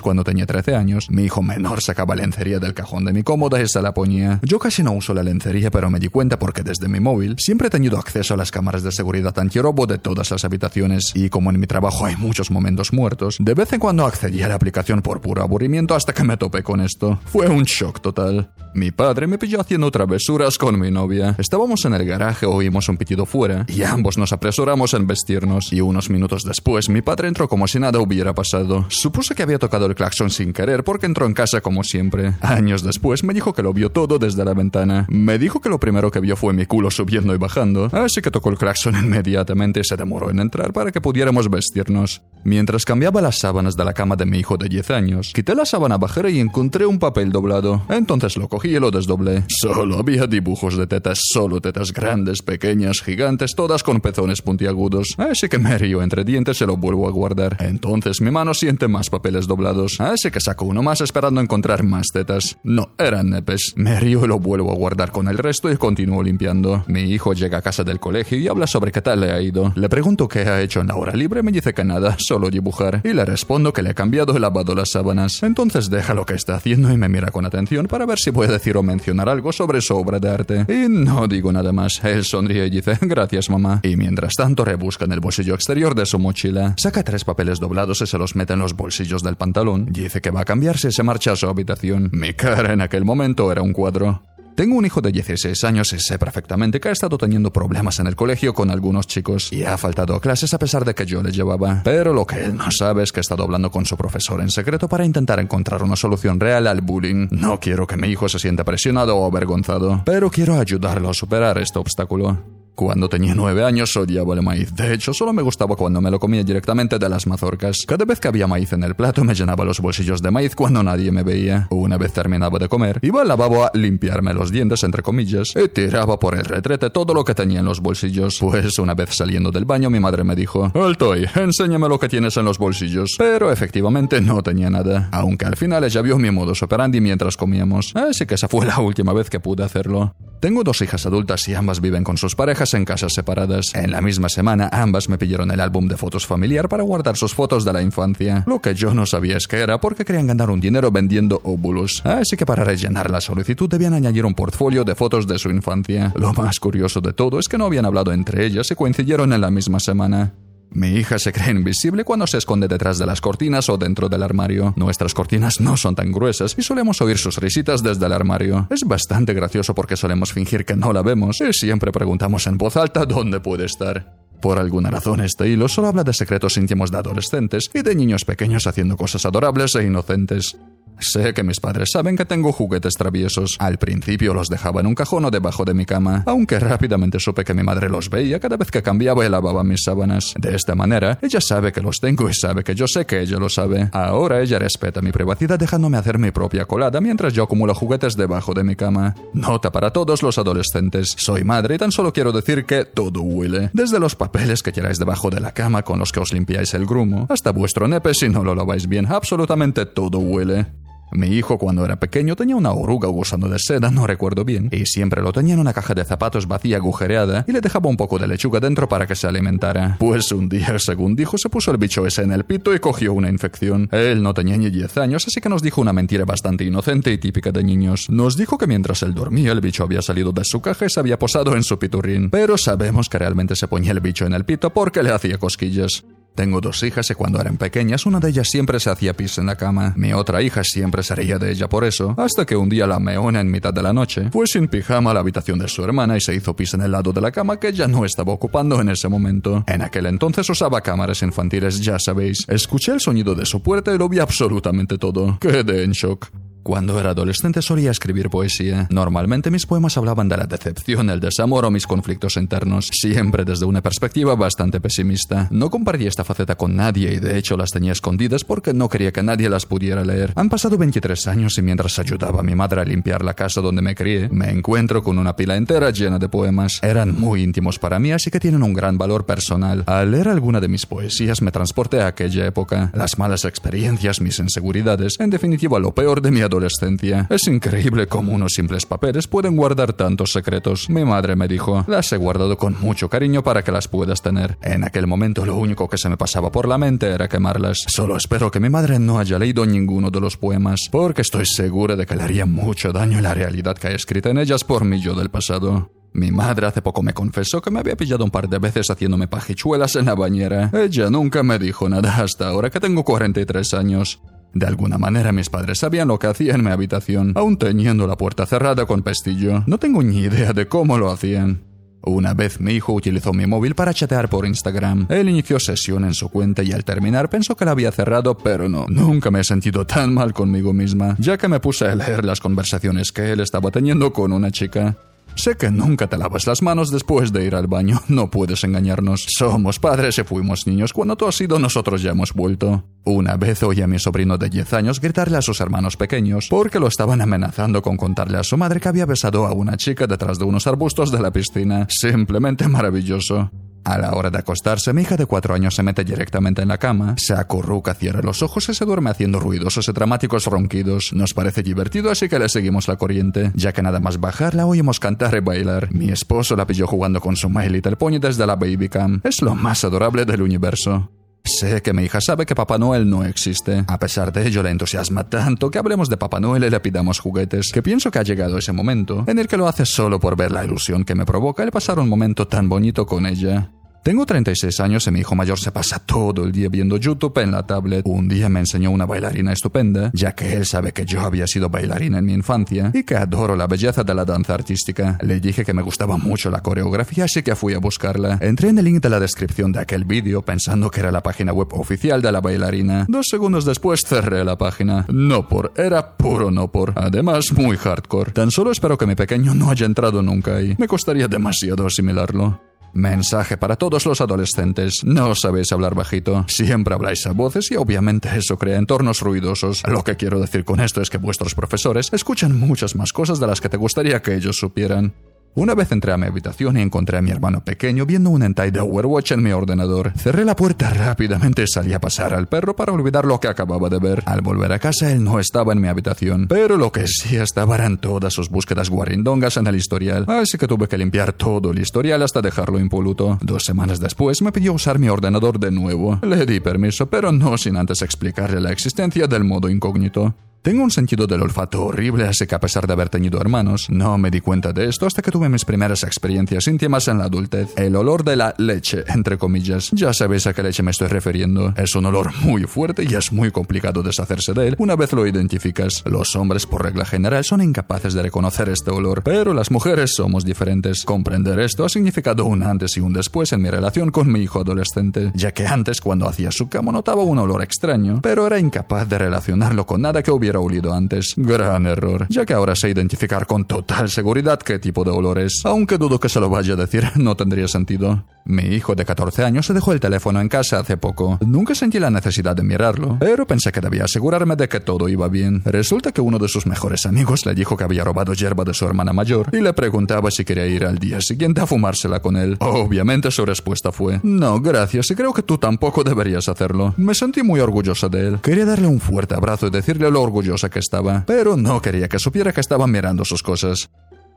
cuando 0.00 0.24
tenía 0.24 0.46
13 0.46 0.74
años, 0.74 1.10
mi 1.10 1.24
hijo 1.24 1.42
menor 1.42 1.82
sacaba 1.82 2.14
lencería 2.14 2.58
del 2.58 2.72
cajón 2.72 3.04
de 3.04 3.12
mi 3.12 3.22
cómoda 3.22 3.60
y 3.60 3.68
se 3.68 3.82
la 3.82 3.92
ponía. 3.92 4.40
Yo 4.42 4.58
casi 4.58 4.82
no 4.82 4.92
uso 4.92 5.12
la 5.12 5.22
lencería, 5.22 5.70
pero 5.70 5.90
me 5.90 5.98
di 5.98 6.08
cuenta 6.08 6.38
porque 6.38 6.62
desde 6.62 6.88
mi 6.88 7.00
móvil 7.00 7.34
siempre 7.38 7.66
he 7.66 7.70
tenido 7.70 7.98
acceso 7.98 8.32
a 8.34 8.36
las 8.36 8.50
cámaras 8.50 8.82
de 8.82 8.92
seguridad 8.92 9.38
antirrobo 9.38 9.86
de 9.86 9.98
todas 9.98 10.30
las 10.30 10.44
habitaciones. 10.44 11.12
Y 11.14 11.28
como 11.28 11.50
en 11.50 11.60
mi 11.60 11.66
trabajo 11.66 12.06
hay 12.06 12.16
muchos 12.16 12.50
momentos 12.50 12.92
muertos, 12.92 13.36
de 13.38 13.54
vez 13.54 13.72
en 13.72 13.80
cuando 13.80 14.06
accedí 14.06 14.42
a 14.42 14.48
la 14.48 14.54
aplicación 14.54 15.02
por 15.02 15.20
puro 15.20 15.42
aburrimiento 15.42 15.94
hasta 15.94 16.14
que 16.14 16.24
me 16.24 16.36
topé 16.38 16.62
con 16.62 16.80
esto. 16.80 17.20
Fue 17.26 17.48
un 17.48 17.64
shock 17.64 18.00
total. 18.00 18.50
Mi 18.74 18.90
padre 18.90 19.26
me 19.26 19.38
pilló 19.38 19.57
haciendo 19.60 19.90
travesuras 19.90 20.58
con 20.58 20.78
mi 20.78 20.90
novia. 20.90 21.34
Estábamos 21.38 21.84
en 21.84 21.94
el 21.94 22.04
garaje, 22.04 22.46
oímos 22.46 22.88
un 22.88 22.96
pitido 22.96 23.26
fuera 23.26 23.64
y 23.68 23.82
ambos 23.82 24.18
nos 24.18 24.32
apresuramos 24.32 24.94
en 24.94 25.06
vestirnos. 25.06 25.72
Y 25.72 25.80
unos 25.80 26.10
minutos 26.10 26.44
después, 26.44 26.88
mi 26.88 27.02
padre 27.02 27.28
entró 27.28 27.48
como 27.48 27.66
si 27.66 27.78
nada 27.78 27.98
hubiera 28.00 28.34
pasado. 28.34 28.86
Supuse 28.88 29.34
que 29.34 29.42
había 29.42 29.58
tocado 29.58 29.86
el 29.86 29.94
claxon 29.94 30.30
sin 30.30 30.52
querer 30.52 30.84
porque 30.84 31.06
entró 31.06 31.26
en 31.26 31.34
casa 31.34 31.60
como 31.60 31.84
siempre. 31.84 32.34
Años 32.40 32.82
después 32.82 33.24
me 33.24 33.34
dijo 33.34 33.52
que 33.52 33.62
lo 33.62 33.72
vio 33.72 33.90
todo 33.90 34.18
desde 34.18 34.44
la 34.44 34.54
ventana. 34.54 35.06
Me 35.08 35.38
dijo 35.38 35.60
que 35.60 35.68
lo 35.68 35.80
primero 35.80 36.10
que 36.10 36.20
vio 36.20 36.36
fue 36.36 36.52
mi 36.52 36.66
culo 36.66 36.90
subiendo 36.90 37.34
y 37.34 37.38
bajando, 37.38 37.90
así 37.92 38.20
que 38.20 38.30
tocó 38.30 38.50
el 38.50 38.58
claxon 38.58 38.94
inmediatamente 38.96 39.80
y 39.80 39.84
se 39.84 39.96
demoró 39.96 40.30
en 40.30 40.40
entrar 40.40 40.72
para 40.72 40.92
que 40.92 41.00
pudiéramos 41.00 41.50
vestirnos. 41.50 42.22
Mientras 42.44 42.84
cambiaba 42.84 43.20
las 43.20 43.38
sábanas 43.38 43.76
de 43.76 43.84
la 43.84 43.92
cama 43.92 44.16
de 44.16 44.26
mi 44.26 44.38
hijo 44.38 44.56
de 44.56 44.68
10 44.68 44.90
años, 44.90 45.32
quité 45.34 45.54
la 45.54 45.66
sábana 45.66 45.98
bajera 45.98 46.30
y 46.30 46.40
encontré 46.40 46.86
un 46.86 46.98
papel 46.98 47.32
doblado. 47.32 47.82
Entonces 47.88 48.36
lo 48.36 48.48
cogí 48.48 48.68
y 48.68 48.78
lo 48.78 48.90
desdoblé. 48.90 49.44
Solo 49.48 49.98
había 49.98 50.26
dibujos 50.26 50.76
de 50.76 50.86
tetas, 50.86 51.18
solo 51.22 51.60
tetas 51.60 51.92
grandes, 51.92 52.42
pequeñas, 52.42 53.00
gigantes, 53.00 53.54
todas 53.54 53.82
con 53.82 54.00
pezones 54.00 54.42
puntiagudos. 54.42 55.14
Así 55.18 55.48
que 55.48 55.58
me 55.58 55.76
río 55.76 56.02
entre 56.02 56.24
dientes 56.24 56.60
y 56.60 56.66
lo 56.66 56.76
vuelvo 56.76 57.08
a 57.08 57.10
guardar. 57.10 57.56
Entonces 57.60 58.20
mi 58.20 58.30
mano 58.30 58.54
siente 58.54 58.88
más 58.88 59.10
papeles 59.10 59.46
doblados. 59.46 60.00
Así 60.00 60.30
que 60.30 60.40
saco 60.40 60.64
uno 60.64 60.82
más 60.82 61.00
esperando 61.00 61.40
encontrar 61.40 61.82
más 61.82 62.06
tetas. 62.12 62.58
No, 62.62 62.90
eran 62.98 63.30
nepes. 63.30 63.74
Me 63.76 63.98
río 63.98 64.24
y 64.24 64.28
lo 64.28 64.38
vuelvo 64.38 64.72
a 64.72 64.76
guardar 64.76 65.12
con 65.12 65.28
el 65.28 65.38
resto 65.38 65.70
y 65.70 65.76
continúo 65.76 66.22
limpiando. 66.22 66.84
Mi 66.86 67.00
hijo 67.00 67.32
llega 67.32 67.58
a 67.58 67.62
casa 67.62 67.84
del 67.84 68.00
colegio 68.00 68.38
y 68.38 68.48
habla 68.48 68.66
sobre 68.66 68.92
qué 68.92 69.02
tal 69.02 69.20
le 69.20 69.32
ha 69.32 69.40
ido. 69.40 69.72
Le 69.74 69.88
pregunto 69.88 70.28
qué 70.28 70.40
ha 70.40 70.60
hecho 70.60 70.80
en 70.80 70.88
la 70.88 70.96
hora 70.96 71.12
libre 71.18 71.42
me 71.42 71.52
dice 71.52 71.74
que 71.74 71.84
nada, 71.84 72.16
solo 72.18 72.48
dibujar. 72.48 73.02
Y 73.04 73.12
le 73.12 73.24
respondo 73.24 73.72
que 73.72 73.82
le 73.82 73.90
he 73.90 73.94
cambiado 73.94 74.36
y 74.36 74.40
lavado 74.40 74.74
las 74.74 74.90
sábanas. 74.90 75.42
Entonces 75.42 75.90
deja 75.90 76.14
lo 76.14 76.24
que 76.24 76.34
está 76.34 76.54
haciendo 76.54 76.90
y 76.92 76.96
me 76.96 77.08
mira 77.08 77.30
con 77.30 77.44
atención 77.44 77.86
para 77.86 78.06
ver 78.06 78.18
si 78.18 78.30
puede 78.30 78.52
decir 78.52 78.76
o 78.76 78.82
mencionar 78.82 79.27
algo 79.28 79.52
sobre 79.52 79.80
su 79.80 79.96
obra 79.96 80.18
de 80.18 80.30
arte. 80.30 80.66
Y 80.68 80.88
no 80.88 81.26
digo 81.28 81.52
nada 81.52 81.72
más. 81.72 82.02
Él 82.04 82.24
sonríe 82.24 82.66
y 82.66 82.70
dice, 82.70 82.98
gracias 83.00 83.50
mamá. 83.50 83.80
Y 83.82 83.96
mientras 83.96 84.34
tanto 84.34 84.64
rebusca 84.64 85.04
en 85.04 85.12
el 85.12 85.20
bolsillo 85.20 85.54
exterior 85.54 85.94
de 85.94 86.06
su 86.06 86.18
mochila. 86.18 86.74
Saca 86.76 87.02
tres 87.02 87.24
papeles 87.24 87.60
doblados 87.60 88.00
y 88.00 88.06
se 88.06 88.18
los 88.18 88.36
mete 88.36 88.52
en 88.54 88.60
los 88.60 88.74
bolsillos 88.74 89.22
del 89.22 89.36
pantalón. 89.36 89.86
Dice 89.90 90.20
que 90.20 90.30
va 90.30 90.42
a 90.42 90.44
cambiarse 90.44 90.88
y 90.88 90.92
se 90.92 91.02
marcha 91.02 91.32
a 91.32 91.36
su 91.36 91.46
habitación. 91.48 92.10
Mi 92.12 92.34
cara 92.34 92.72
en 92.72 92.80
aquel 92.80 93.04
momento 93.04 93.50
era 93.52 93.62
un 93.62 93.72
cuadro. 93.72 94.22
Tengo 94.58 94.74
un 94.74 94.84
hijo 94.84 95.00
de 95.00 95.12
16 95.12 95.62
años 95.62 95.92
y 95.92 96.00
sé 96.00 96.18
perfectamente 96.18 96.80
que 96.80 96.88
ha 96.88 96.90
estado 96.90 97.16
teniendo 97.16 97.52
problemas 97.52 98.00
en 98.00 98.08
el 98.08 98.16
colegio 98.16 98.54
con 98.54 98.72
algunos 98.72 99.06
chicos 99.06 99.52
y 99.52 99.62
ha 99.62 99.78
faltado 99.78 100.16
a 100.16 100.20
clases 100.20 100.52
a 100.52 100.58
pesar 100.58 100.84
de 100.84 100.96
que 100.96 101.06
yo 101.06 101.22
le 101.22 101.30
llevaba. 101.30 101.82
Pero 101.84 102.12
lo 102.12 102.26
que 102.26 102.44
él 102.44 102.56
no 102.56 102.68
sabe 102.72 103.04
es 103.04 103.12
que 103.12 103.20
ha 103.20 103.22
estado 103.22 103.44
hablando 103.44 103.70
con 103.70 103.86
su 103.86 103.96
profesor 103.96 104.40
en 104.40 104.50
secreto 104.50 104.88
para 104.88 105.04
intentar 105.04 105.38
encontrar 105.38 105.84
una 105.84 105.94
solución 105.94 106.40
real 106.40 106.66
al 106.66 106.80
bullying. 106.80 107.28
No 107.30 107.60
quiero 107.60 107.86
que 107.86 107.96
mi 107.96 108.08
hijo 108.08 108.28
se 108.28 108.40
sienta 108.40 108.64
presionado 108.64 109.16
o 109.16 109.26
avergonzado, 109.28 110.02
pero 110.04 110.28
quiero 110.28 110.58
ayudarlo 110.58 111.08
a 111.10 111.14
superar 111.14 111.56
este 111.58 111.78
obstáculo. 111.78 112.57
Cuando 112.78 113.08
tenía 113.08 113.34
nueve 113.34 113.64
años 113.64 113.96
odiaba 113.96 114.34
el 114.34 114.42
maíz. 114.42 114.72
De 114.72 114.94
hecho, 114.94 115.12
solo 115.12 115.32
me 115.32 115.42
gustaba 115.42 115.74
cuando 115.74 116.00
me 116.00 116.12
lo 116.12 116.20
comía 116.20 116.44
directamente 116.44 116.96
de 116.96 117.08
las 117.08 117.26
mazorcas. 117.26 117.78
Cada 117.84 118.04
vez 118.04 118.20
que 118.20 118.28
había 118.28 118.46
maíz 118.46 118.72
en 118.72 118.84
el 118.84 118.94
plato 118.94 119.24
me 119.24 119.34
llenaba 119.34 119.64
los 119.64 119.80
bolsillos 119.80 120.22
de 120.22 120.30
maíz 120.30 120.54
cuando 120.54 120.80
nadie 120.84 121.10
me 121.10 121.24
veía. 121.24 121.66
Una 121.70 121.98
vez 121.98 122.12
terminaba 122.12 122.56
de 122.60 122.68
comer, 122.68 123.00
iba 123.02 123.22
al 123.22 123.26
lavabo 123.26 123.64
a 123.64 123.72
limpiarme 123.74 124.32
los 124.32 124.52
dientes, 124.52 124.84
entre 124.84 125.02
comillas, 125.02 125.54
y 125.56 125.66
tiraba 125.66 126.20
por 126.20 126.36
el 126.36 126.44
retrete 126.44 126.90
todo 126.90 127.14
lo 127.14 127.24
que 127.24 127.34
tenía 127.34 127.58
en 127.58 127.64
los 127.64 127.80
bolsillos. 127.80 128.38
Pues 128.38 128.78
una 128.78 128.94
vez 128.94 129.12
saliendo 129.12 129.50
del 129.50 129.64
baño 129.64 129.90
mi 129.90 129.98
madre 129.98 130.22
me 130.22 130.36
dijo, 130.36 130.70
Altoy, 130.72 131.26
enséñame 131.34 131.88
lo 131.88 131.98
que 131.98 132.08
tienes 132.08 132.36
en 132.36 132.44
los 132.44 132.58
bolsillos. 132.58 133.16
Pero 133.18 133.50
efectivamente 133.50 134.20
no 134.20 134.40
tenía 134.40 134.70
nada. 134.70 135.08
Aunque 135.10 135.46
al 135.46 135.56
final 135.56 135.82
ella 135.82 136.00
vio 136.00 136.16
mi 136.16 136.30
modus 136.30 136.62
operandi 136.62 137.00
mientras 137.00 137.36
comíamos. 137.36 137.90
Así 137.96 138.24
que 138.24 138.36
esa 138.36 138.46
fue 138.46 138.66
la 138.66 138.78
última 138.78 139.12
vez 139.12 139.28
que 139.28 139.40
pude 139.40 139.64
hacerlo. 139.64 140.14
Tengo 140.40 140.62
dos 140.62 140.82
hijas 140.82 141.04
adultas 141.04 141.48
y 141.48 141.54
ambas 141.54 141.80
viven 141.80 142.04
con 142.04 142.16
sus 142.16 142.36
parejas 142.36 142.72
en 142.74 142.84
casas 142.84 143.12
separadas. 143.12 143.74
En 143.74 143.90
la 143.90 144.00
misma 144.00 144.28
semana, 144.28 144.68
ambas 144.72 145.08
me 145.08 145.18
pidieron 145.18 145.50
el 145.50 145.58
álbum 145.58 145.88
de 145.88 145.96
fotos 145.96 146.26
familiar 146.26 146.68
para 146.68 146.84
guardar 146.84 147.16
sus 147.16 147.34
fotos 147.34 147.64
de 147.64 147.72
la 147.72 147.82
infancia. 147.82 148.44
Lo 148.46 148.60
que 148.60 148.74
yo 148.74 148.94
no 148.94 149.04
sabía 149.04 149.36
es 149.36 149.48
que 149.48 149.56
era 149.56 149.80
porque 149.80 150.04
querían 150.04 150.28
ganar 150.28 150.50
un 150.50 150.60
dinero 150.60 150.92
vendiendo 150.92 151.40
óvulos. 151.42 152.02
Así 152.06 152.36
que 152.36 152.46
para 152.46 152.62
rellenar 152.62 153.10
la 153.10 153.20
solicitud 153.20 153.68
debían 153.68 153.94
añadir 153.94 154.24
un 154.24 154.34
portfolio 154.34 154.84
de 154.84 154.94
fotos 154.94 155.26
de 155.26 155.40
su 155.40 155.50
infancia. 155.50 156.12
Lo 156.14 156.32
más 156.32 156.60
curioso 156.60 157.00
de 157.00 157.12
todo 157.12 157.40
es 157.40 157.48
que 157.48 157.58
no 157.58 157.66
habían 157.66 157.84
hablado 157.84 158.12
entre 158.12 158.46
ellas 158.46 158.70
y 158.70 158.76
coincidieron 158.76 159.32
en 159.32 159.40
la 159.40 159.50
misma 159.50 159.80
semana. 159.80 160.34
Mi 160.70 160.88
hija 160.90 161.18
se 161.18 161.32
cree 161.32 161.50
invisible 161.50 162.04
cuando 162.04 162.26
se 162.26 162.38
esconde 162.38 162.68
detrás 162.68 162.98
de 162.98 163.06
las 163.06 163.20
cortinas 163.20 163.68
o 163.68 163.78
dentro 163.78 164.08
del 164.08 164.22
armario. 164.22 164.74
Nuestras 164.76 165.14
cortinas 165.14 165.60
no 165.60 165.76
son 165.76 165.94
tan 165.94 166.12
gruesas 166.12 166.54
y 166.58 166.62
solemos 166.62 167.00
oír 167.00 167.18
sus 167.18 167.38
risitas 167.38 167.82
desde 167.82 168.06
el 168.06 168.12
armario. 168.12 168.66
Es 168.70 168.84
bastante 168.84 169.34
gracioso 169.34 169.74
porque 169.74 169.96
solemos 169.96 170.32
fingir 170.32 170.64
que 170.64 170.76
no 170.76 170.92
la 170.92 171.02
vemos 171.02 171.40
y 171.40 171.52
siempre 171.52 171.92
preguntamos 171.92 172.46
en 172.46 172.58
voz 172.58 172.76
alta 172.76 173.06
dónde 173.06 173.40
puede 173.40 173.64
estar. 173.64 174.16
Por 174.40 174.58
alguna 174.58 174.90
razón 174.90 175.20
este 175.20 175.48
hilo 175.48 175.66
solo 175.68 175.88
habla 175.88 176.04
de 176.04 176.12
secretos 176.12 176.56
íntimos 176.56 176.92
de 176.92 176.98
adolescentes 176.98 177.70
y 177.74 177.82
de 177.82 177.94
niños 177.94 178.24
pequeños 178.24 178.66
haciendo 178.66 178.96
cosas 178.96 179.26
adorables 179.26 179.74
e 179.74 179.84
inocentes. 179.84 180.56
Sé 181.00 181.32
que 181.34 181.42
mis 181.42 181.60
padres 181.60 181.90
saben 181.92 182.16
que 182.16 182.24
tengo 182.24 182.52
juguetes 182.52 182.94
traviesos. 182.94 183.56
Al 183.58 183.78
principio 183.78 184.34
los 184.34 184.48
dejaba 184.48 184.80
en 184.80 184.86
un 184.86 184.94
cajón 184.94 185.24
o 185.24 185.30
debajo 185.30 185.64
de 185.64 185.74
mi 185.74 185.86
cama, 185.86 186.24
aunque 186.26 186.58
rápidamente 186.58 187.20
supe 187.20 187.44
que 187.44 187.54
mi 187.54 187.62
madre 187.62 187.88
los 187.88 188.10
veía 188.10 188.40
cada 188.40 188.56
vez 188.56 188.70
que 188.70 188.82
cambiaba 188.82 189.24
y 189.24 189.28
lavaba 189.28 189.64
mis 189.64 189.82
sábanas. 189.84 190.34
De 190.38 190.54
esta 190.54 190.74
manera, 190.74 191.18
ella 191.22 191.40
sabe 191.40 191.72
que 191.72 191.80
los 191.80 192.00
tengo 192.00 192.28
y 192.28 192.34
sabe 192.34 192.64
que 192.64 192.74
yo 192.74 192.86
sé 192.86 193.06
que 193.06 193.20
ella 193.20 193.38
lo 193.38 193.48
sabe. 193.48 193.90
Ahora 193.92 194.40
ella 194.40 194.58
respeta 194.58 195.00
mi 195.00 195.12
privacidad 195.12 195.58
dejándome 195.58 195.98
hacer 195.98 196.18
mi 196.18 196.30
propia 196.30 196.64
colada 196.64 197.00
mientras 197.00 197.32
yo 197.32 197.44
acumulo 197.44 197.74
juguetes 197.74 198.16
debajo 198.16 198.54
de 198.54 198.64
mi 198.64 198.76
cama. 198.76 199.14
Nota 199.32 199.70
para 199.70 199.92
todos 199.92 200.22
los 200.22 200.38
adolescentes. 200.38 201.14
Soy 201.18 201.44
madre 201.44 201.76
y 201.76 201.78
tan 201.78 201.92
solo 201.92 202.12
quiero 202.12 202.32
decir 202.32 202.64
que 202.64 202.84
todo 202.84 203.22
huele. 203.22 203.70
Desde 203.72 204.00
los 204.00 204.16
papeles 204.16 204.62
que 204.62 204.72
queráis 204.72 204.98
debajo 204.98 205.30
de 205.30 205.40
la 205.40 205.52
cama 205.52 205.82
con 205.82 205.98
los 205.98 206.12
que 206.12 206.20
os 206.20 206.32
limpiáis 206.32 206.74
el 206.74 206.86
grumo, 206.86 207.26
hasta 207.28 207.52
vuestro 207.52 207.86
nepe 207.88 208.14
si 208.14 208.28
no 208.28 208.44
lo 208.44 208.54
laváis 208.54 208.88
bien, 208.88 209.06
absolutamente 209.06 209.86
todo 209.86 210.18
huele. 210.18 210.66
Mi 211.12 211.28
hijo 211.28 211.58
cuando 211.58 211.84
era 211.84 211.96
pequeño 211.96 212.36
tenía 212.36 212.56
una 212.56 212.72
oruga 212.72 213.08
gusano 213.08 213.48
de 213.48 213.58
seda, 213.58 213.90
no 213.90 214.06
recuerdo 214.06 214.44
bien, 214.44 214.68
y 214.72 214.86
siempre 214.86 215.22
lo 215.22 215.32
tenía 215.32 215.54
en 215.54 215.60
una 215.60 215.72
caja 215.72 215.94
de 215.94 216.04
zapatos 216.04 216.46
vacía 216.46 216.76
agujereada 216.76 217.44
y 217.48 217.52
le 217.52 217.60
dejaba 217.60 217.88
un 217.88 217.96
poco 217.96 218.18
de 218.18 218.28
lechuga 218.28 218.60
dentro 218.60 218.88
para 218.88 219.06
que 219.06 219.14
se 219.14 219.26
alimentara. 219.26 219.96
Pues 219.98 220.30
un 220.32 220.48
día, 220.48 220.78
según 220.78 221.16
dijo, 221.16 221.38
se 221.38 221.48
puso 221.48 221.70
el 221.70 221.78
bicho 221.78 222.06
ese 222.06 222.22
en 222.22 222.32
el 222.32 222.44
pito 222.44 222.74
y 222.74 222.78
cogió 222.78 223.12
una 223.12 223.28
infección. 223.28 223.88
Él 223.92 224.22
no 224.22 224.34
tenía 224.34 224.56
ni 224.56 224.70
10 224.70 224.98
años, 224.98 225.24
así 225.26 225.40
que 225.40 225.48
nos 225.48 225.62
dijo 225.62 225.80
una 225.80 225.92
mentira 225.92 226.24
bastante 226.24 226.64
inocente 226.64 227.12
y 227.12 227.18
típica 227.18 227.52
de 227.52 227.64
niños. 227.64 228.06
Nos 228.10 228.36
dijo 228.36 228.58
que 228.58 228.66
mientras 228.66 229.02
él 229.02 229.14
dormía 229.14 229.52
el 229.52 229.60
bicho 229.60 229.84
había 229.84 230.02
salido 230.02 230.32
de 230.32 230.44
su 230.44 230.60
caja 230.60 230.86
y 230.86 230.90
se 230.90 231.00
había 231.00 231.18
posado 231.18 231.56
en 231.56 231.62
su 231.62 231.78
piturrín, 231.78 232.30
pero 232.30 232.58
sabemos 232.58 233.08
que 233.08 233.18
realmente 233.18 233.56
se 233.56 233.68
ponía 233.68 233.92
el 233.92 234.00
bicho 234.00 234.26
en 234.26 234.34
el 234.34 234.44
pito 234.44 234.70
porque 234.70 235.02
le 235.02 235.10
hacía 235.10 235.38
cosquillas. 235.38 236.04
Tengo 236.38 236.60
dos 236.60 236.84
hijas 236.84 237.10
y 237.10 237.14
cuando 237.14 237.40
eran 237.40 237.56
pequeñas 237.56 238.06
una 238.06 238.20
de 238.20 238.28
ellas 238.28 238.48
siempre 238.48 238.78
se 238.78 238.90
hacía 238.90 239.12
pis 239.12 239.38
en 239.38 239.46
la 239.46 239.56
cama. 239.56 239.92
Mi 239.96 240.12
otra 240.12 240.40
hija 240.40 240.62
siempre 240.62 241.02
se 241.02 241.16
reía 241.16 241.36
de 241.36 241.50
ella 241.50 241.68
por 241.68 241.82
eso, 241.82 242.14
hasta 242.16 242.46
que 242.46 242.54
un 242.54 242.68
día 242.68 242.86
la 242.86 243.00
meona 243.00 243.40
en 243.40 243.50
mitad 243.50 243.74
de 243.74 243.82
la 243.82 243.92
noche 243.92 244.30
fue 244.30 244.46
sin 244.46 244.68
pijama 244.68 245.10
a 245.10 245.14
la 245.14 245.18
habitación 245.18 245.58
de 245.58 245.66
su 245.66 245.82
hermana 245.82 246.16
y 246.16 246.20
se 246.20 246.36
hizo 246.36 246.54
pis 246.54 246.74
en 246.74 246.82
el 246.82 246.92
lado 246.92 247.12
de 247.12 247.20
la 247.20 247.32
cama 247.32 247.58
que 247.58 247.66
ella 247.66 247.88
no 247.88 248.04
estaba 248.04 248.32
ocupando 248.32 248.80
en 248.80 248.88
ese 248.88 249.08
momento. 249.08 249.64
En 249.66 249.82
aquel 249.82 250.06
entonces 250.06 250.48
usaba 250.48 250.80
cámaras 250.80 251.22
infantiles, 251.22 251.80
ya 251.80 251.98
sabéis. 251.98 252.44
Escuché 252.46 252.92
el 252.92 253.00
sonido 253.00 253.34
de 253.34 253.44
su 253.44 253.60
puerta 253.60 253.92
y 253.92 253.98
lo 253.98 254.08
vi 254.08 254.20
absolutamente 254.20 254.96
todo. 254.96 255.38
Quedé 255.40 255.82
en 255.82 255.90
shock. 255.90 256.28
Cuando 256.62 256.98
era 257.00 257.10
adolescente 257.10 257.62
solía 257.62 257.90
escribir 257.90 258.30
poesía. 258.30 258.86
Normalmente 258.90 259.50
mis 259.50 259.66
poemas 259.66 259.96
hablaban 259.96 260.28
de 260.28 260.36
la 260.36 260.46
decepción, 260.46 261.10
el 261.10 261.20
desamor 261.20 261.64
o 261.64 261.70
mis 261.70 261.86
conflictos 261.86 262.36
internos, 262.36 262.88
siempre 262.92 263.44
desde 263.44 263.64
una 263.64 263.82
perspectiva 263.82 264.34
bastante 264.34 264.80
pesimista. 264.80 265.48
No 265.50 265.70
compartía 265.70 266.08
esta 266.08 266.24
faceta 266.24 266.56
con 266.56 266.76
nadie 266.76 267.14
y 267.14 267.18
de 267.18 267.38
hecho 267.38 267.56
las 267.56 267.70
tenía 267.70 267.92
escondidas 267.92 268.44
porque 268.44 268.74
no 268.74 268.88
quería 268.88 269.12
que 269.12 269.22
nadie 269.22 269.48
las 269.48 269.66
pudiera 269.66 270.04
leer. 270.04 270.32
Han 270.36 270.48
pasado 270.48 270.76
23 270.76 271.26
años 271.28 271.56
y 271.58 271.62
mientras 271.62 271.98
ayudaba 271.98 272.40
a 272.40 272.42
mi 272.42 272.54
madre 272.54 272.80
a 272.80 272.84
limpiar 272.84 273.24
la 273.24 273.34
casa 273.34 273.60
donde 273.60 273.82
me 273.82 273.94
crié, 273.94 274.28
me 274.30 274.50
encuentro 274.50 275.02
con 275.02 275.18
una 275.18 275.36
pila 275.36 275.56
entera 275.56 275.90
llena 275.90 276.18
de 276.18 276.28
poemas. 276.28 276.80
Eran 276.82 277.18
muy 277.18 277.42
íntimos 277.42 277.78
para 277.78 277.98
mí, 277.98 278.12
así 278.12 278.30
que 278.30 278.40
tienen 278.40 278.62
un 278.62 278.74
gran 278.74 278.98
valor 278.98 279.24
personal. 279.26 279.84
Al 279.86 280.10
leer 280.10 280.28
alguna 280.28 280.60
de 280.60 280.68
mis 280.68 280.86
poesías 280.86 281.42
me 281.42 281.52
transporté 281.52 282.00
a 282.00 282.08
aquella 282.08 282.46
época, 282.46 282.90
las 282.94 283.18
malas 283.18 283.44
experiencias, 283.44 284.20
mis 284.20 284.38
inseguridades, 284.38 285.14
en 285.18 285.30
definitiva 285.30 285.78
lo 285.78 285.94
peor 285.94 286.20
de 286.20 286.30
mi 286.30 286.40
adolescencia. 286.48 287.26
Es 287.30 287.46
increíble 287.46 288.06
cómo 288.06 288.32
unos 288.32 288.52
simples 288.54 288.84
papeles 288.84 289.28
pueden 289.28 289.56
guardar 289.56 289.92
tantos 289.92 290.32
secretos. 290.32 290.90
Mi 290.90 291.04
madre 291.04 291.36
me 291.36 291.48
dijo, 291.48 291.84
las 291.86 292.12
he 292.12 292.16
guardado 292.16 292.58
con 292.58 292.76
mucho 292.80 293.08
cariño 293.08 293.42
para 293.42 293.62
que 293.62 293.72
las 293.72 293.88
puedas 293.88 294.20
tener. 294.20 294.58
En 294.62 294.84
aquel 294.84 295.06
momento 295.06 295.46
lo 295.46 295.56
único 295.56 295.88
que 295.88 295.98
se 295.98 296.08
me 296.08 296.16
pasaba 296.16 296.50
por 296.50 296.68
la 296.68 296.78
mente 296.78 297.08
era 297.08 297.28
quemarlas. 297.28 297.84
Solo 297.86 298.16
espero 298.16 298.50
que 298.50 298.60
mi 298.60 298.68
madre 298.68 298.98
no 298.98 299.18
haya 299.18 299.38
leído 299.38 299.64
ninguno 299.64 300.10
de 300.10 300.20
los 300.20 300.36
poemas, 300.36 300.88
porque 300.90 301.22
estoy 301.22 301.46
segura 301.46 301.96
de 301.96 302.06
que 302.06 302.16
le 302.16 302.22
haría 302.22 302.46
mucho 302.46 302.92
daño 302.92 303.20
la 303.20 303.34
realidad 303.34 303.76
que 303.76 303.88
hay 303.88 303.94
escrita 303.94 304.30
en 304.30 304.38
ellas 304.38 304.64
por 304.64 304.84
mi 304.84 305.00
yo 305.00 305.14
del 305.14 305.30
pasado. 305.30 305.90
Mi 306.12 306.30
madre 306.30 306.66
hace 306.66 306.82
poco 306.82 307.02
me 307.02 307.12
confesó 307.12 307.60
que 307.60 307.70
me 307.70 307.80
había 307.80 307.96
pillado 307.96 308.24
un 308.24 308.30
par 308.30 308.48
de 308.48 308.58
veces 308.58 308.90
haciéndome 308.90 309.28
pajichuelas 309.28 309.94
en 309.96 310.06
la 310.06 310.14
bañera. 310.14 310.70
Ella 310.72 311.10
nunca 311.10 311.42
me 311.42 311.58
dijo 311.58 311.88
nada 311.88 312.16
hasta 312.16 312.48
ahora 312.48 312.70
que 312.70 312.80
tengo 312.80 313.04
43 313.04 313.74
años. 313.74 314.20
De 314.54 314.66
alguna 314.66 314.98
manera 314.98 315.32
mis 315.32 315.50
padres 315.50 315.78
sabían 315.78 316.08
lo 316.08 316.18
que 316.18 316.26
hacía 316.26 316.54
en 316.54 316.64
mi 316.64 316.70
habitación, 316.70 317.32
aún 317.34 317.58
teniendo 317.58 318.06
la 318.06 318.16
puerta 318.16 318.46
cerrada 318.46 318.86
con 318.86 319.02
pestillo. 319.02 319.62
No 319.66 319.78
tengo 319.78 320.02
ni 320.02 320.18
idea 320.18 320.52
de 320.52 320.66
cómo 320.68 320.98
lo 320.98 321.10
hacían. 321.10 321.68
Una 322.02 322.32
vez 322.32 322.60
mi 322.60 322.72
hijo 322.72 322.92
utilizó 322.92 323.32
mi 323.32 323.46
móvil 323.46 323.74
para 323.74 323.92
chatear 323.92 324.30
por 324.30 324.46
Instagram. 324.46 325.06
Él 325.10 325.28
inició 325.28 325.58
sesión 325.58 326.04
en 326.04 326.14
su 326.14 326.28
cuenta 326.28 326.62
y 326.62 326.72
al 326.72 326.84
terminar 326.84 327.28
pensó 327.28 327.56
que 327.56 327.64
la 327.64 327.72
había 327.72 327.92
cerrado, 327.92 328.38
pero 328.38 328.68
no. 328.68 328.86
Nunca 328.88 329.30
me 329.30 329.40
he 329.40 329.44
sentido 329.44 329.86
tan 329.86 330.14
mal 330.14 330.32
conmigo 330.32 330.72
misma, 330.72 331.16
ya 331.18 331.36
que 331.36 331.48
me 331.48 331.60
puse 331.60 331.86
a 331.86 331.94
leer 331.94 332.24
las 332.24 332.40
conversaciones 332.40 333.12
que 333.12 333.32
él 333.32 333.40
estaba 333.40 333.70
teniendo 333.70 334.12
con 334.12 334.32
una 334.32 334.50
chica. 334.50 334.96
Sé 335.34 335.56
que 335.56 335.70
nunca 335.70 336.08
te 336.08 336.18
lavas 336.18 336.46
las 336.46 336.62
manos 336.62 336.90
después 336.90 337.32
de 337.32 337.44
ir 337.44 337.54
al 337.54 337.66
baño, 337.66 338.00
no 338.08 338.30
puedes 338.30 338.64
engañarnos. 338.64 339.26
Somos 339.28 339.78
padres 339.78 340.18
y 340.18 340.24
fuimos 340.24 340.66
niños, 340.66 340.92
cuando 340.92 341.16
tú 341.16 341.26
has 341.26 341.40
ido 341.40 341.58
nosotros 341.58 342.02
ya 342.02 342.10
hemos 342.10 342.32
vuelto. 342.32 342.84
Una 343.04 343.36
vez 343.36 343.62
oí 343.62 343.80
a 343.80 343.86
mi 343.86 343.98
sobrino 343.98 344.36
de 344.36 344.50
10 344.50 344.72
años 344.74 345.00
gritarle 345.00 345.38
a 345.38 345.42
sus 345.42 345.60
hermanos 345.60 345.96
pequeños 345.96 346.48
porque 346.50 346.80
lo 346.80 346.88
estaban 346.88 347.20
amenazando 347.20 347.80
con 347.80 347.96
contarle 347.96 348.38
a 348.38 348.44
su 348.44 348.56
madre 348.56 348.80
que 348.80 348.88
había 348.88 349.06
besado 349.06 349.46
a 349.46 349.52
una 349.52 349.76
chica 349.76 350.06
detrás 350.06 350.38
de 350.38 350.44
unos 350.44 350.66
arbustos 350.66 351.10
de 351.10 351.20
la 351.20 351.30
piscina. 351.30 351.86
Simplemente 351.88 352.68
maravilloso. 352.68 353.50
A 353.88 353.96
la 353.96 354.12
hora 354.12 354.28
de 354.28 354.36
acostarse, 354.36 354.92
mi 354.92 355.00
hija 355.00 355.16
de 355.16 355.24
cuatro 355.24 355.54
años 355.54 355.74
se 355.74 355.82
mete 355.82 356.04
directamente 356.04 356.60
en 356.60 356.68
la 356.68 356.76
cama, 356.76 357.14
se 357.16 357.32
acurruca, 357.32 357.94
cierra 357.94 358.20
los 358.20 358.42
ojos 358.42 358.68
y 358.68 358.74
se 358.74 358.84
duerme 358.84 359.08
haciendo 359.08 359.40
ruidosos 359.40 359.88
y 359.88 359.92
dramáticos 359.92 360.44
ronquidos. 360.44 361.14
Nos 361.14 361.32
parece 361.32 361.62
divertido, 361.62 362.10
así 362.10 362.28
que 362.28 362.38
le 362.38 362.50
seguimos 362.50 362.86
la 362.86 362.96
corriente. 362.96 363.50
Ya 363.54 363.72
que 363.72 363.80
nada 363.80 363.98
más 363.98 364.20
bajar, 364.20 364.54
la 364.54 364.66
oímos 364.66 365.00
cantar 365.00 365.34
y 365.36 365.40
bailar. 365.40 365.90
Mi 365.90 366.10
esposo 366.10 366.54
la 366.54 366.66
pilló 366.66 366.86
jugando 366.86 367.22
con 367.22 367.34
su 367.34 367.48
My 367.48 367.70
Little 367.70 367.96
Pony 367.96 368.18
desde 368.20 368.46
la 368.46 368.56
Baby 368.56 368.90
Cam. 368.90 369.22
Es 369.24 369.40
lo 369.40 369.54
más 369.54 369.82
adorable 369.84 370.26
del 370.26 370.42
universo. 370.42 371.10
Sé 371.48 371.80
que 371.80 371.94
mi 371.94 372.02
hija 372.02 372.20
sabe 372.20 372.44
que 372.44 372.54
Papá 372.54 372.76
Noel 372.76 373.08
no 373.08 373.24
existe. 373.24 373.84
A 373.86 373.98
pesar 373.98 374.32
de 374.32 374.46
ello, 374.46 374.62
le 374.62 374.70
entusiasma 374.70 375.30
tanto 375.30 375.70
que 375.70 375.78
hablemos 375.78 376.10
de 376.10 376.18
Papá 376.18 376.40
Noel 376.40 376.64
y 376.64 376.70
le 376.70 376.80
pidamos 376.80 377.20
juguetes, 377.20 377.70
que 377.72 377.82
pienso 377.82 378.10
que 378.10 378.18
ha 378.18 378.22
llegado 378.22 378.58
ese 378.58 378.72
momento 378.72 379.24
en 379.26 379.38
el 379.38 379.48
que 379.48 379.56
lo 379.56 379.66
hace 379.66 379.86
solo 379.86 380.20
por 380.20 380.36
ver 380.36 380.52
la 380.52 380.64
ilusión 380.64 381.04
que 381.04 381.14
me 381.14 381.24
provoca 381.24 381.62
el 381.62 381.70
pasar 381.70 381.98
un 382.00 382.08
momento 382.08 382.46
tan 382.46 382.68
bonito 382.68 383.06
con 383.06 383.24
ella. 383.24 383.70
Tengo 384.02 384.24
36 384.24 384.80
años 384.80 385.06
y 385.06 385.10
mi 385.10 385.20
hijo 385.20 385.34
mayor 385.34 385.58
se 385.58 385.70
pasa 385.70 385.98
todo 385.98 386.44
el 386.44 386.52
día 386.52 386.68
viendo 386.70 386.96
YouTube 386.96 387.38
en 387.38 387.50
la 387.50 387.66
tablet. 387.66 388.02
Un 388.06 388.28
día 388.28 388.48
me 388.48 388.60
enseñó 388.60 388.90
una 388.90 389.04
bailarina 389.04 389.52
estupenda, 389.52 390.10
ya 390.14 390.34
que 390.34 390.54
él 390.54 390.64
sabe 390.64 390.92
que 390.92 391.04
yo 391.04 391.20
había 391.20 391.46
sido 391.46 391.68
bailarina 391.68 392.18
en 392.18 392.24
mi 392.24 392.32
infancia 392.32 392.90
y 392.94 393.02
que 393.02 393.16
adoro 393.16 393.54
la 393.54 393.66
belleza 393.66 394.04
de 394.04 394.14
la 394.14 394.24
danza 394.24 394.54
artística. 394.54 395.18
Le 395.20 395.40
dije 395.40 395.64
que 395.64 395.74
me 395.74 395.82
gustaba 395.82 396.16
mucho 396.16 396.50
la 396.50 396.62
coreografía, 396.62 397.24
así 397.24 397.42
que 397.42 397.54
fui 397.54 397.74
a 397.74 397.78
buscarla. 397.78 398.38
Entré 398.40 398.70
en 398.70 398.78
el 398.78 398.84
link 398.86 399.02
de 399.02 399.10
la 399.10 399.20
descripción 399.20 399.72
de 399.72 399.80
aquel 399.80 400.04
vídeo 400.04 400.42
pensando 400.42 400.90
que 400.90 401.00
era 401.00 401.12
la 401.12 401.22
página 401.22 401.52
web 401.52 401.68
oficial 401.72 402.22
de 402.22 402.32
la 402.32 402.40
bailarina. 402.40 403.04
Dos 403.08 403.26
segundos 403.28 403.64
después 403.64 404.00
cerré 404.06 404.44
la 404.44 404.56
página. 404.56 405.04
No 405.08 405.48
por, 405.48 405.72
era 405.76 406.16
puro 406.16 406.50
no 406.50 406.70
por. 406.72 406.94
Además, 406.96 407.52
muy 407.52 407.76
hardcore. 407.76 408.32
Tan 408.32 408.50
solo 408.50 408.70
espero 408.70 408.96
que 408.96 409.06
mi 409.06 409.16
pequeño 409.16 409.54
no 409.54 409.70
haya 409.70 409.84
entrado 409.84 410.22
nunca 410.22 410.56
ahí. 410.56 410.74
Me 410.78 410.88
costaría 410.88 411.28
demasiado 411.28 411.86
asimilarlo. 411.86 412.67
Mensaje 412.92 413.56
para 413.56 413.76
todos 413.76 414.06
los 414.06 414.20
adolescentes. 414.20 415.04
No 415.04 415.34
sabéis 415.34 415.72
hablar 415.72 415.94
bajito. 415.94 416.44
Siempre 416.48 416.94
habláis 416.94 417.26
a 417.26 417.32
voces 417.32 417.70
y 417.70 417.76
obviamente 417.76 418.28
eso 418.36 418.58
crea 418.58 418.78
entornos 418.78 419.20
ruidosos. 419.20 419.82
Lo 419.86 420.04
que 420.04 420.16
quiero 420.16 420.40
decir 420.40 420.64
con 420.64 420.80
esto 420.80 421.00
es 421.00 421.10
que 421.10 421.18
vuestros 421.18 421.54
profesores 421.54 422.08
escuchan 422.12 422.58
muchas 422.58 422.96
más 422.96 423.12
cosas 423.12 423.40
de 423.40 423.46
las 423.46 423.60
que 423.60 423.68
te 423.68 423.76
gustaría 423.76 424.22
que 424.22 424.34
ellos 424.34 424.56
supieran. 424.56 425.12
Una 425.54 425.74
vez 425.74 425.90
entré 425.90 426.12
a 426.12 426.16
mi 426.16 426.26
habitación 426.26 426.76
y 426.76 426.82
encontré 426.82 427.18
a 427.18 427.22
mi 427.22 427.30
hermano 427.30 427.64
pequeño 427.64 428.06
viendo 428.06 428.30
un 428.30 428.42
hentai 428.42 428.70
de 428.70 428.78
Overwatch 428.80 429.32
en 429.32 429.42
mi 429.42 429.50
ordenador. 429.50 430.12
Cerré 430.16 430.44
la 430.44 430.54
puerta 430.54 430.90
rápidamente 430.90 431.64
y 431.64 431.66
salí 431.66 431.92
a 431.92 432.00
pasar 432.00 432.32
al 432.32 432.46
perro 432.46 432.76
para 432.76 432.92
olvidar 432.92 433.24
lo 433.24 433.40
que 433.40 433.48
acababa 433.48 433.88
de 433.88 433.98
ver. 433.98 434.22
Al 434.26 434.40
volver 434.40 434.72
a 434.72 434.78
casa 434.78 435.10
él 435.10 435.24
no 435.24 435.40
estaba 435.40 435.72
en 435.72 435.80
mi 435.80 435.88
habitación, 435.88 436.46
pero 436.48 436.76
lo 436.76 436.92
que 436.92 437.08
sí 437.08 437.36
estaba 437.36 437.74
eran 437.74 437.98
todas 437.98 438.32
sus 438.32 438.50
búsquedas 438.50 438.88
guarindongas 438.88 439.56
en 439.56 439.66
el 439.66 439.74
historial, 439.74 440.26
así 440.28 440.58
que 440.58 440.68
tuve 440.68 440.86
que 440.86 440.98
limpiar 440.98 441.32
todo 441.32 441.72
el 441.72 441.80
historial 441.80 442.22
hasta 442.22 442.40
dejarlo 442.40 442.78
impoluto. 442.78 443.38
Dos 443.42 443.64
semanas 443.64 443.98
después 443.98 444.40
me 444.42 444.52
pidió 444.52 444.72
usar 444.72 444.98
mi 444.98 445.08
ordenador 445.08 445.58
de 445.58 445.72
nuevo. 445.72 446.20
Le 446.22 446.46
di 446.46 446.60
permiso, 446.60 447.06
pero 447.10 447.32
no 447.32 447.58
sin 447.58 447.76
antes 447.76 448.02
explicarle 448.02 448.60
la 448.60 448.70
existencia 448.70 449.26
del 449.26 449.42
modo 449.42 449.68
incógnito. 449.68 450.34
Tengo 450.62 450.82
un 450.82 450.90
sentido 450.90 451.26
del 451.26 451.40
olfato 451.42 451.86
horrible, 451.86 452.26
así 452.26 452.46
que 452.46 452.54
a 452.54 452.60
pesar 452.60 452.86
de 452.86 452.92
haber 452.92 453.08
tenido 453.08 453.40
hermanos, 453.40 453.88
no 453.90 454.18
me 454.18 454.30
di 454.30 454.40
cuenta 454.40 454.72
de 454.72 454.86
esto 454.86 455.06
hasta 455.06 455.22
que 455.22 455.30
tuve 455.30 455.48
mis 455.48 455.64
primeras 455.64 456.02
experiencias 456.02 456.66
íntimas 456.66 457.06
en 457.06 457.18
la 457.18 457.24
adultez. 457.24 457.72
El 457.76 457.94
olor 457.94 458.24
de 458.24 458.36
la 458.36 458.54
leche, 458.58 459.04
entre 459.06 459.38
comillas. 459.38 459.90
Ya 459.92 460.12
sabéis 460.12 460.46
a 460.46 460.52
qué 460.52 460.64
leche 460.64 460.82
me 460.82 460.90
estoy 460.90 461.08
refiriendo. 461.08 461.72
Es 461.76 461.94
un 461.94 462.06
olor 462.06 462.32
muy 462.42 462.64
fuerte 462.64 463.04
y 463.08 463.14
es 463.14 463.32
muy 463.32 463.52
complicado 463.52 464.02
deshacerse 464.02 464.52
de 464.52 464.68
él 464.68 464.76
una 464.78 464.96
vez 464.96 465.12
lo 465.12 465.26
identificas. 465.26 466.02
Los 466.04 466.34
hombres, 466.34 466.66
por 466.66 466.82
regla 466.82 467.04
general, 467.04 467.44
son 467.44 467.62
incapaces 467.62 468.12
de 468.14 468.22
reconocer 468.22 468.68
este 468.68 468.90
olor, 468.90 469.22
pero 469.22 469.54
las 469.54 469.70
mujeres 469.70 470.14
somos 470.14 470.44
diferentes. 470.44 471.04
Comprender 471.04 471.60
esto 471.60 471.84
ha 471.84 471.88
significado 471.88 472.44
un 472.44 472.64
antes 472.64 472.96
y 472.96 473.00
un 473.00 473.12
después 473.12 473.52
en 473.52 473.62
mi 473.62 473.70
relación 473.70 474.10
con 474.10 474.30
mi 474.30 474.40
hijo 474.40 474.60
adolescente, 474.60 475.30
ya 475.34 475.52
que 475.52 475.66
antes, 475.66 476.00
cuando 476.00 476.28
hacía 476.28 476.50
su 476.50 476.68
cama, 476.68 476.90
notaba 476.90 477.22
un 477.22 477.38
olor 477.38 477.62
extraño, 477.62 478.20
pero 478.22 478.46
era 478.46 478.58
incapaz 478.58 479.08
de 479.08 479.18
relacionarlo 479.18 479.86
con 479.86 480.02
nada 480.02 480.22
que 480.22 480.32
hubiera 480.32 480.47
hubiera 480.48 480.60
olido 480.60 480.94
antes. 480.94 481.34
Gran 481.36 481.86
error, 481.86 482.26
ya 482.30 482.46
que 482.46 482.54
ahora 482.54 482.74
sé 482.74 482.88
identificar 482.88 483.46
con 483.46 483.66
total 483.66 484.08
seguridad 484.08 484.58
qué 484.58 484.78
tipo 484.78 485.04
de 485.04 485.10
olor 485.10 485.38
es, 485.38 485.60
aunque 485.64 485.98
dudo 485.98 486.18
que 486.18 486.30
se 486.30 486.40
lo 486.40 486.48
vaya 486.48 486.72
a 486.72 486.76
decir, 486.76 487.04
no 487.16 487.36
tendría 487.36 487.68
sentido. 487.68 488.24
Mi 488.46 488.62
hijo 488.62 488.94
de 488.94 489.04
14 489.04 489.44
años 489.44 489.66
se 489.66 489.74
dejó 489.74 489.92
el 489.92 490.00
teléfono 490.00 490.40
en 490.40 490.48
casa 490.48 490.78
hace 490.78 490.96
poco. 490.96 491.38
Nunca 491.44 491.74
sentí 491.74 491.98
la 491.98 492.10
necesidad 492.10 492.56
de 492.56 492.62
mirarlo, 492.62 493.18
pero 493.20 493.46
pensé 493.46 493.70
que 493.72 493.82
debía 493.82 494.04
asegurarme 494.04 494.56
de 494.56 494.70
que 494.70 494.80
todo 494.80 495.06
iba 495.10 495.28
bien. 495.28 495.60
Resulta 495.66 496.12
que 496.12 496.22
uno 496.22 496.38
de 496.38 496.48
sus 496.48 496.66
mejores 496.66 497.04
amigos 497.04 497.44
le 497.44 497.54
dijo 497.54 497.76
que 497.76 497.84
había 497.84 498.04
robado 498.04 498.32
hierba 498.32 498.64
de 498.64 498.72
su 498.72 498.86
hermana 498.86 499.12
mayor 499.12 499.50
y 499.52 499.60
le 499.60 499.74
preguntaba 499.74 500.30
si 500.30 500.46
quería 500.46 500.66
ir 500.66 500.86
al 500.86 500.98
día 500.98 501.20
siguiente 501.20 501.60
a 501.60 501.66
fumársela 501.66 502.20
con 502.20 502.38
él. 502.38 502.56
Obviamente 502.60 503.30
su 503.30 503.44
respuesta 503.44 503.92
fue, 503.92 504.20
no, 504.22 504.62
gracias, 504.62 505.10
y 505.10 505.14
creo 505.14 505.34
que 505.34 505.42
tú 505.42 505.58
tampoco 505.58 506.02
deberías 506.02 506.48
hacerlo. 506.48 506.94
Me 506.96 507.14
sentí 507.14 507.42
muy 507.42 507.60
orgullosa 507.60 508.08
de 508.08 508.28
él. 508.28 508.40
Quería 508.40 508.64
darle 508.64 508.86
un 508.86 509.00
fuerte 509.00 509.34
abrazo 509.34 509.66
y 509.66 509.70
decirle 509.70 510.10
lo 510.10 510.22
orgullosa 510.38 510.70
que 510.70 510.78
estaba, 510.78 511.24
pero 511.26 511.56
no 511.56 511.82
quería 511.82 512.08
que 512.08 512.18
supiera 512.18 512.52
que 512.52 512.60
estaba 512.60 512.86
mirando 512.86 513.24
sus 513.24 513.42
cosas. 513.42 513.90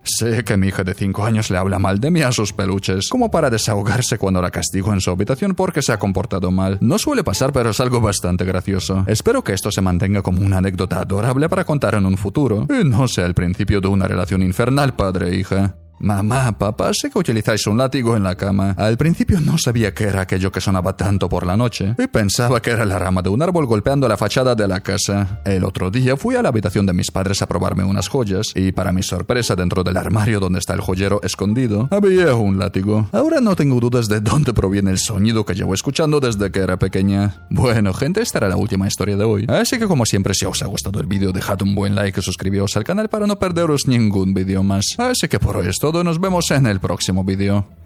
Sé 0.03 0.43
que 0.43 0.57
mi 0.57 0.69
hija 0.69 0.83
de 0.83 0.95
5 0.95 1.23
años 1.23 1.51
le 1.51 1.59
habla 1.59 1.77
mal 1.77 1.99
de 1.99 2.09
mí 2.09 2.23
a 2.23 2.31
sus 2.31 2.53
peluches, 2.53 3.07
como 3.07 3.29
para 3.29 3.51
desahogarse 3.51 4.17
cuando 4.17 4.41
la 4.41 4.49
castigo 4.49 4.91
en 4.93 4.99
su 4.99 5.11
habitación 5.11 5.53
porque 5.53 5.83
se 5.83 5.93
ha 5.93 5.99
comportado 5.99 6.49
mal. 6.49 6.79
No 6.81 6.97
suele 6.97 7.23
pasar, 7.23 7.53
pero 7.53 7.69
es 7.69 7.79
algo 7.79 8.01
bastante 8.01 8.43
gracioso. 8.43 9.03
Espero 9.05 9.43
que 9.43 9.53
esto 9.53 9.71
se 9.71 9.81
mantenga 9.81 10.23
como 10.23 10.41
una 10.41 10.57
anécdota 10.57 11.01
adorable 11.01 11.47
para 11.49 11.65
contar 11.65 11.93
en 11.93 12.07
un 12.07 12.17
futuro, 12.17 12.65
y 12.67 12.83
no 12.83 13.07
sea 13.07 13.27
el 13.27 13.35
principio 13.35 13.79
de 13.79 13.89
una 13.89 14.07
relación 14.07 14.41
infernal 14.41 14.95
padre-hija. 14.95 15.75
Mamá, 16.01 16.51
papá, 16.57 16.91
sé 16.93 17.11
que 17.11 17.19
utilizáis 17.19 17.67
un 17.67 17.77
látigo 17.77 18.17
en 18.17 18.23
la 18.23 18.35
cama. 18.35 18.71
Al 18.77 18.97
principio 18.97 19.39
no 19.39 19.59
sabía 19.59 19.93
qué 19.93 20.05
era 20.05 20.21
aquello 20.21 20.51
que 20.51 20.59
sonaba 20.59 20.97
tanto 20.97 21.29
por 21.29 21.45
la 21.45 21.55
noche 21.55 21.95
y 21.97 22.07
pensaba 22.07 22.59
que 22.59 22.71
era 22.71 22.85
la 22.85 22.97
rama 22.97 23.21
de 23.21 23.29
un 23.29 23.41
árbol 23.41 23.67
golpeando 23.67 24.07
la 24.07 24.17
fachada 24.17 24.55
de 24.55 24.67
la 24.67 24.79
casa. 24.81 25.41
El 25.45 25.63
otro 25.63 25.91
día 25.91 26.17
fui 26.17 26.35
a 26.35 26.41
la 26.41 26.49
habitación 26.49 26.87
de 26.87 26.93
mis 26.93 27.11
padres 27.11 27.43
a 27.43 27.47
probarme 27.47 27.83
unas 27.83 28.07
joyas 28.07 28.47
y 28.55 28.71
para 28.71 28.91
mi 28.91 29.03
sorpresa 29.03 29.55
dentro 29.55 29.83
del 29.83 29.95
armario 29.95 30.39
donde 30.39 30.57
está 30.57 30.73
el 30.73 30.81
joyero 30.81 31.21
escondido 31.23 31.87
había 31.91 32.33
un 32.33 32.57
látigo. 32.57 33.07
Ahora 33.11 33.41
no 33.41 33.55
tengo 33.55 33.79
dudas 33.79 34.07
de 34.07 34.21
dónde 34.21 34.53
proviene 34.53 34.91
el 34.91 34.97
sonido 34.97 35.45
que 35.45 35.53
llevo 35.53 35.73
escuchando 35.73 36.19
desde 36.19 36.51
que 36.51 36.59
era 36.59 36.79
pequeña. 36.79 37.35
Bueno, 37.49 37.93
gente, 37.93 38.21
esta 38.21 38.39
era 38.39 38.49
la 38.49 38.57
última 38.57 38.87
historia 38.87 39.17
de 39.17 39.23
hoy. 39.23 39.45
Así 39.47 39.77
que 39.77 39.87
como 39.87 40.05
siempre, 40.05 40.33
si 40.33 40.45
os 40.45 40.63
ha 40.63 40.65
gustado 40.65 40.99
el 40.99 41.05
vídeo, 41.05 41.31
dejad 41.31 41.61
un 41.61 41.75
buen 41.75 41.93
like 41.93 42.19
y 42.19 42.23
suscribíos 42.23 42.75
al 42.75 42.83
canal 42.83 43.09
para 43.09 43.27
no 43.27 43.37
perderos 43.37 43.87
ningún 43.87 44.33
vídeo 44.33 44.63
más. 44.63 44.95
Así 44.97 45.27
que 45.27 45.39
por 45.39 45.57
hoy 45.57 45.67
nos 45.91 46.19
vemos 46.19 46.49
en 46.51 46.65
el 46.65 46.79
próximo 46.79 47.23
vídeo. 47.23 47.80